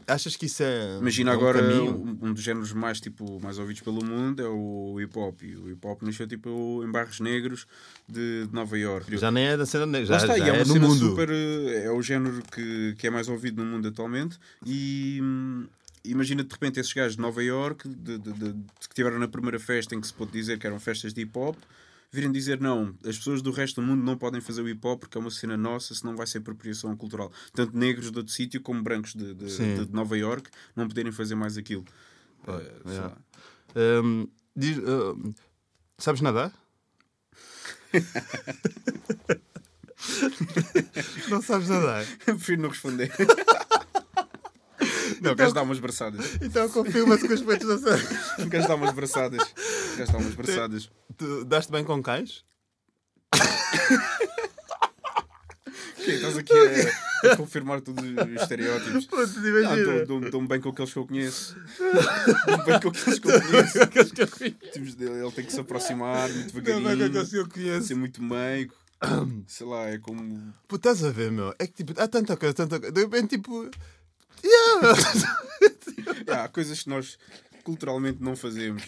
[0.08, 0.98] Achas que isso é.
[1.00, 2.18] Imagina é um agora caminho?
[2.22, 5.42] um, um dos géneros mais, tipo, mais ouvidos pelo mundo é o hip hop.
[5.42, 7.66] E o hip hop nasceu tipo, em bairros negros
[8.08, 9.16] de, de Nova York.
[9.18, 10.86] Já nem é da cena negra, já, está, já e é uma é no cena
[10.86, 11.08] mundo.
[11.10, 11.28] super.
[11.30, 14.38] eh, É o género que, que é mais ouvido no mundo atualmente.
[14.64, 15.66] E hum,
[16.04, 19.58] imagina de repente esses gajos de Nova York de, de- de- que estiveram na primeira
[19.58, 21.56] festa em que se pode dizer que eram festas de hip hop.
[22.16, 25.00] Virem dizer não, as pessoas do resto do mundo não podem fazer o hip hop
[25.00, 27.30] porque é uma cena nossa, senão vai ser apropriação cultural.
[27.52, 29.84] Tanto negros de outro sítio como brancos de, de, Sim.
[29.84, 31.84] de Nova York não poderem fazer mais aquilo.
[32.46, 33.14] Sei yeah.
[34.02, 35.34] Hum, diz, hum,
[35.98, 36.54] sabes nadar?
[41.28, 42.06] não sabes nadar?
[42.24, 43.12] Prefiro não responder.
[45.20, 46.36] Não, queres dar umas braçadas.
[46.42, 48.06] Então confirma-se que os peitos não sabem.
[48.50, 49.42] Queres dar umas braçadas.
[49.94, 50.90] Queres dar umas braçadas.
[51.16, 52.44] Tu daste bem com cães?
[55.96, 56.52] Que Estás aqui
[57.24, 59.08] a, a confirmar todos os estereótipos.
[59.12, 61.56] Ah, Dou-me bem com aqueles que eu conheço.
[62.46, 63.82] Dou-me bem com aqueles que eu conheço.
[63.82, 64.56] Aqueles que eu conheço.
[65.00, 67.06] Ele tem que se aproximar muito Não, não devagarinho.
[67.06, 67.86] aqueles que eu conheço.
[67.88, 68.72] Ser muito meigo.
[69.48, 70.54] Sei lá, é como.
[70.68, 71.52] Pô, estás a ver, meu?
[71.58, 72.92] É que tipo, há tanta coisa, tanta coisa.
[72.92, 73.68] De repente, tipo.
[74.44, 74.94] Yeah!
[76.28, 77.18] Ah, há coisas que nós
[77.64, 78.82] culturalmente não fazemos.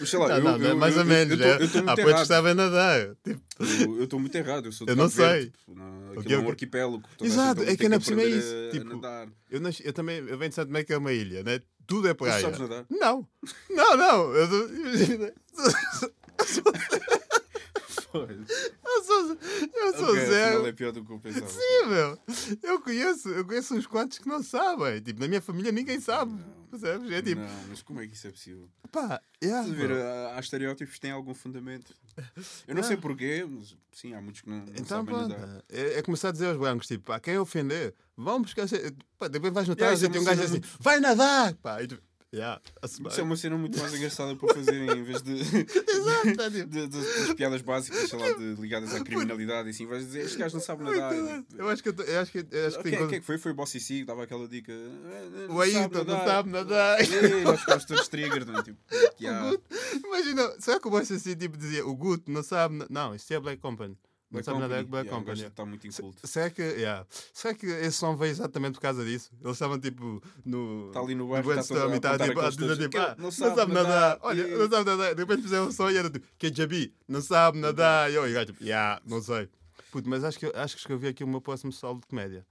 [0.00, 1.38] Mas sei lá, Não, eu, não, não é eu- mais eu- ou menos.
[1.40, 1.82] Eu estou é.
[1.84, 2.26] muito Há poetas que errado.
[2.26, 3.14] sabem nadar.
[3.24, 4.66] Tipo, Eu- Eu estou muito errado.
[4.66, 5.50] Eu sou Eu não Cabo Verde, sei.
[5.50, 7.02] tipo, não- O Aquilo que é um arquipélago.
[7.20, 9.28] a Exato, é que ainda por cima é isso, a- a tipo, nadar.
[9.50, 11.60] eu, nasci, eu também eu venho de Santo Tomé que é uma ilha, né?
[11.86, 12.40] Tudo é praia.
[12.42, 12.84] sabes nadar?
[12.90, 13.28] Não,
[13.70, 14.34] não, não.
[14.34, 14.68] Eu, sou-
[18.14, 19.36] eu sou,
[19.74, 20.66] eu sou Ok, zero.
[20.66, 21.48] é pior do que eu pensava.
[21.48, 22.18] Sim, meu.
[22.62, 25.00] Eu conheço, eu conheço uns quantos que não sabem.
[25.00, 26.32] Tipo, na minha família ninguém sabe.
[26.70, 27.10] Percebes?
[27.12, 28.66] É tipo, Não, mas como é que isso é possível?
[28.90, 31.94] pá, yeah, a ver, há, estereótipos que têm algum fundamento.
[32.66, 35.28] Eu não sei porquê, mas sim, há muitos que não, não Então, sabem pronto.
[35.28, 35.62] nadar.
[35.70, 38.66] É, é começar a dizer aos brancos, tipo, pá, quem ofender, vão buscar.
[39.18, 41.82] Pá, depois vais notar, Yeah, isso é tem um gajo assim, vai nadar, pá.
[41.82, 41.98] E tu,
[42.34, 46.50] yeah, Isso é uma cena muito mais engraçada para fazerem em vez de, Exato, tá,
[46.50, 49.86] tipo, de- de- das piadas básicas, sei lá, de- ligadas à criminalidade e assim.
[49.86, 51.12] Vais dizer, este gajo não sabe nadar.
[51.56, 53.20] Eu acho que, eu eu acho que, eu acho que Quem, tem quem é coisa.
[53.20, 53.38] que foi?
[53.38, 54.72] Foi o Bossy que dava aquela dica.
[54.72, 57.00] "Eh, O Ailton não sabe nadar.
[57.00, 58.46] Ei, nós ficámos todos trigger.
[58.46, 58.62] não é?
[58.62, 58.78] Tipo,
[59.18, 59.56] O yeah.
[60.04, 62.84] Imagina, será que o Boss assim tipo dizia o Guto não sabe.
[62.90, 63.96] Não, isto é Black Company.
[64.32, 64.84] Não Black sabe é Company.
[64.84, 65.46] Black Yeah, o Company.
[65.46, 66.26] está muito inculto.
[66.26, 67.06] Será que, yeah.
[67.34, 69.30] Será que esse som veio exatamente por causa disso?
[69.40, 70.88] Eles estavam tipo no.
[70.88, 72.40] Está ali no bairro, está brainstorm todo a e tá, apontar tipo,
[72.72, 73.88] a tipo, "Que ah, não não sabe sabe nadar.
[73.90, 75.14] nadar." Olha, E- não sabe nadar.
[75.14, 78.10] De repente fizeram um som e era tipo, KJB, não sabe nadar.
[78.10, 79.48] E eu, e tipo, yeah, não sei.
[79.90, 82.46] Puto, mas acho que, acho que escrevi aqui o meu próximo solo de comédia.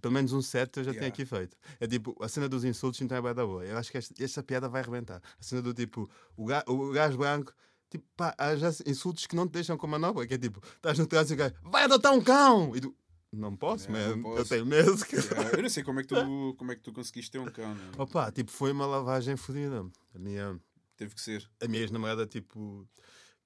[0.00, 1.14] Pelo menos um set eu já tenho Yeah.
[1.14, 1.56] aqui feito.
[1.80, 3.64] É tipo, a cena dos insultos então é bem da boa.
[3.64, 5.16] Eu acho que esta, esta piada vai arrebentar.
[5.38, 7.52] A cena do tipo, o, ga, o gajo branco,
[7.90, 10.26] tipo, pá, há já insultos que não te deixam com manobra.
[10.26, 12.74] Que é tipo, estás no trânsito e o gajo, vai adotar um cão!
[12.74, 12.94] E tu,
[13.32, 14.92] não posso, man, não eu posso." tenho medo.
[15.12, 17.46] Yeah, Eu não sei como é que tu, como é que tu conseguiste ter um
[17.50, 17.74] cão.
[17.74, 18.02] não é?
[18.02, 19.84] Opa, tipo, foi uma lavagem fodida.
[20.14, 20.58] A minha,
[20.96, 21.48] Teve que ser.
[21.62, 22.86] a minha ex-namorada, tipo,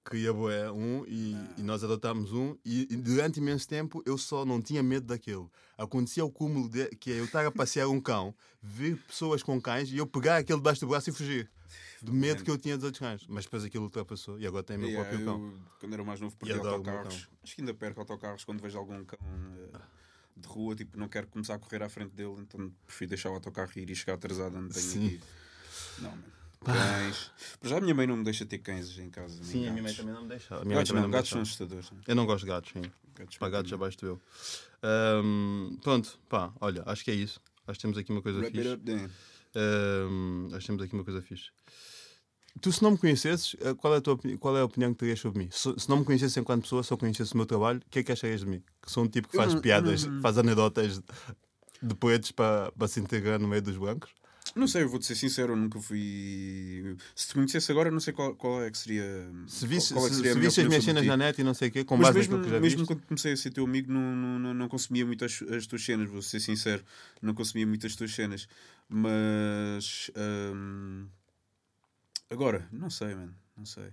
[0.05, 1.55] queria boé um e, Ah.
[1.59, 5.51] e nós adotámos um e, e durante imenso tempo eu só não tinha medo daquilo.
[5.79, 9.61] Acontecia o cúmulo de, que é eu estar a passear um cão, ver pessoas com
[9.61, 11.51] cães e eu pegar aquele debaixo do braço e fugir.
[12.03, 13.25] Do medo que eu tinha dos outros cães.
[13.29, 15.41] Mas depois aquilo ultrapassou e agora tem meu Yeah, próprio cão.
[15.41, 17.29] eu, quando era mais novo, perdi autocarros.
[17.43, 19.79] Acho que ainda perco autocarros quando vejo algum cão eh,
[20.37, 20.77] de rua.
[20.77, 23.89] Tipo, não quero começar a correr à frente dele, então prefiro deixar o autocarro ir
[23.89, 25.07] e chegar atrasado onde tenho Sim.
[25.07, 25.21] aqui.
[26.01, 26.25] Não, mano.
[26.65, 27.31] Cães.
[27.63, 29.43] Já a minha mãe não me deixa ter cães em casa.
[29.45, 29.97] Sim, a minha mãe gatos.
[29.99, 30.55] também não me deixa.
[30.55, 31.91] A minha mãe Gatos também não, não gatos são assustadores.
[31.91, 31.99] né?
[32.09, 32.83] Eu não gosto de gatos, sim.
[33.17, 34.23] Gatos Para gatos abaixo do eu.
[34.83, 37.41] Ahm, pronto, pá, olha, acho que é isso.
[37.67, 39.05] Acho que temos aqui uma coisa Wrap it fixe.
[39.05, 39.11] up.
[39.57, 41.51] Ahm, acho que temos aqui uma coisa fixe.
[42.61, 44.99] Tu, se não me conhecesses, eh, qual é a, tua, qual é a opinião que
[45.01, 45.49] terias sobre mim?
[45.51, 48.03] Se, se não me conhecesses enquanto pessoa, só conhecesses o meu trabalho, o que é
[48.05, 48.63] que acharias de mim?
[48.81, 51.01] Que sou um tipo que faz piadas, faz anedotas
[51.83, 54.11] de poetas para, para se integrar no meio dos bancos?
[54.55, 56.97] Não sei, eu vou-te ser sincero, eu nunca fui.
[57.15, 59.05] Se te conhecesse agora, não sei qual, qual é que seria.
[59.49, 61.45] Se visse, qual é que se, seria se visse as minhas cenas na net e
[61.45, 63.33] não sei o quê, com Mas base mesmo, naquilo que já mesmo viste, quando comecei
[63.33, 66.23] a ser teu amigo, não, não, não, não consumia muito as, as tuas cenas, vou
[66.23, 66.85] ser sincero.
[67.21, 68.47] Não consumia muito as tuas cenas.
[68.89, 70.11] Mas.
[70.55, 71.07] hum,
[72.31, 73.35] agora, não sei, mano.
[73.57, 73.91] Não sei.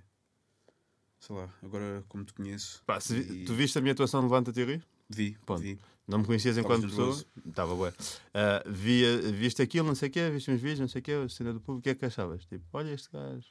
[1.19, 2.83] Sei lá, agora como te conheço.
[2.85, 4.81] Pá, e- tu viste a minha atuação no Levanta Teoria?
[5.09, 5.61] Vi, Ponto.
[5.61, 5.77] vi.
[6.11, 7.17] Não me conhecias enquanto pessoa?
[7.47, 7.93] Estava bué.
[8.33, 11.13] Ah, via, viste aquilo, não sei o quê, viste uns vídeos, não sei o quê,
[11.13, 12.43] a cena do público, o que é que achavas?
[12.45, 13.47] Tipo, olha este gajo.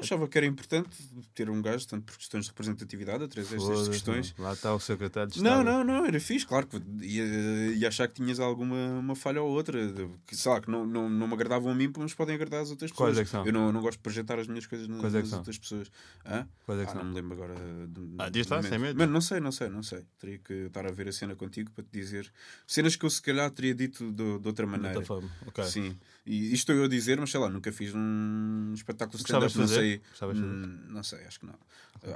[0.00, 0.90] Achava que era importante
[1.34, 4.34] ter um gajo, tanto por questões de representatividade, a trazer estas questões.
[4.38, 5.64] Lá está o secretário de Não, Estado.
[5.64, 7.24] não, não, era fixe, claro que ia,
[7.74, 10.86] ia achar que tinhas alguma uma falha ou outra, de- que, sei lá, que não,
[10.86, 13.08] não, não me agradavam a mim, mas podem agradar as outras pessoas.
[13.10, 13.44] Quais é que são?
[13.46, 15.90] Eu não, não gosto de projetar as minhas coisas nas, Quais é nas outras pessoas.
[16.24, 16.46] Hã?
[16.64, 17.02] Quais é que Ah, são?
[17.02, 17.54] não me lembro agora.
[17.88, 18.98] De, Ah, diz lá, de sem medo.
[18.98, 20.04] Mano, não sei, não sei, não sei.
[20.18, 22.30] Teria que estar a ver a cena contigo para te dizer.
[22.66, 24.98] Cenas que eu se calhar teria dito de, de outra De maneira.
[24.98, 25.28] outra forma.
[25.46, 25.64] Ok.
[25.64, 25.96] Sim.
[26.26, 29.66] E isto estou eu a dizer, mas sei lá, nunca fiz um espetáculo stand-up, não
[29.80, 30.00] sei.
[30.44, 31.54] Hum, não sei, acho que não.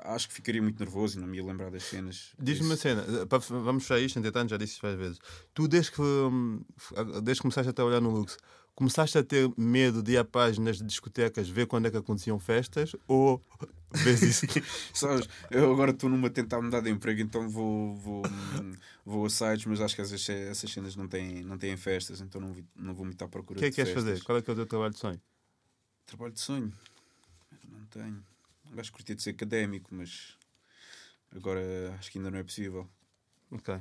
[0.04, 2.32] Ah, acho que ficaria muito nervoso e não me ia lembrar das cenas.
[2.38, 5.18] Diz-me uma cena, eh, vamos fechar isto, entretanto, já disse várias vezes.
[5.54, 6.62] Tu, desde que, hum,
[7.22, 8.36] desde que começaste a trabalhar no Lux,
[8.74, 12.38] começaste a ter medo de ir a páginas de discotecas ver quando é que aconteciam
[12.38, 12.94] festas?
[13.06, 13.42] Ou
[13.92, 14.46] vês isso?
[14.94, 18.72] Sabes, eu agora estou numa tentar mudar de emprego, então vou, vou, hum,
[19.04, 22.40] vou a sites, mas acho que essas, essas cenas não têm, não têm festas, então
[22.40, 24.10] não, não vou muito à procura O que é que queres festas.
[24.12, 24.24] fazer?
[24.24, 25.20] Qual é que é o teu trabalho de sonho?
[26.06, 26.72] Trabalho de sonho?
[27.68, 28.24] Não tenho.
[28.76, 30.36] Acho que curtia de ser académico, mas
[31.34, 32.88] agora acho que ainda não é possível.
[33.50, 33.78] Ok.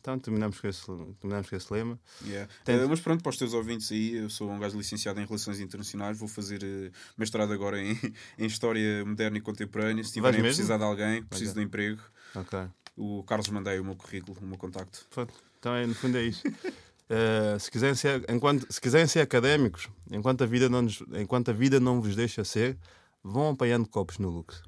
[0.00, 0.86] Então terminamos com esse,
[1.20, 1.98] terminamos com esse lema.
[2.24, 2.50] Yeah.
[2.64, 5.26] Tem- Eh, mas pronto, para os teus ouvintes aí, eu sou um gajo licenciado em
[5.26, 7.92] Relações Internacionais, vou fazer eh, mestrado agora em,
[8.38, 10.02] em História Moderna e Contemporânea.
[10.02, 11.60] Se tiverem precisar de alguém, preciso Ok.
[11.62, 12.00] de emprego,
[12.34, 12.58] Ok.
[12.96, 15.06] o Carlos mandei o meu currículo, o meu contacto.
[15.10, 15.34] Pronto.
[15.58, 16.42] Então, é, no fundo, é isso.
[17.12, 21.50] Eh, se, quiserem ser, enquanto, se quiserem ser académicos, enquanto a, vida não nos- enquanto
[21.50, 22.78] a vida não vos deixa ser,
[23.20, 24.62] vão apanhando copos no Lux.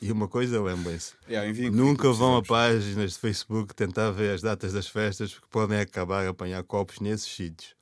[0.00, 4.40] E uma coisa, lembrem-se: Yeah, enviem nunca vão a páginas de Facebook tentar ver as
[4.40, 7.74] datas das festas, porque podem acabar a apanhar copos nesses sítios.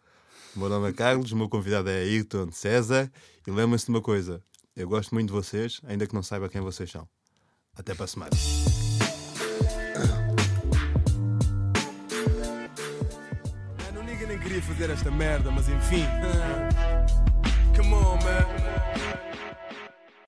[0.56, 3.08] O meu nome é Carlos, o meu convidado é Ayrton César,
[3.46, 4.42] e lembrem-se de uma coisa:
[4.74, 7.08] eu gosto muito de vocês, ainda que não saiba quem vocês são.
[7.76, 8.30] Até para a semana.
[14.04, 16.04] Nigga nem queria fazer esta merda, mas enfim.
[17.76, 18.77] Come on, man.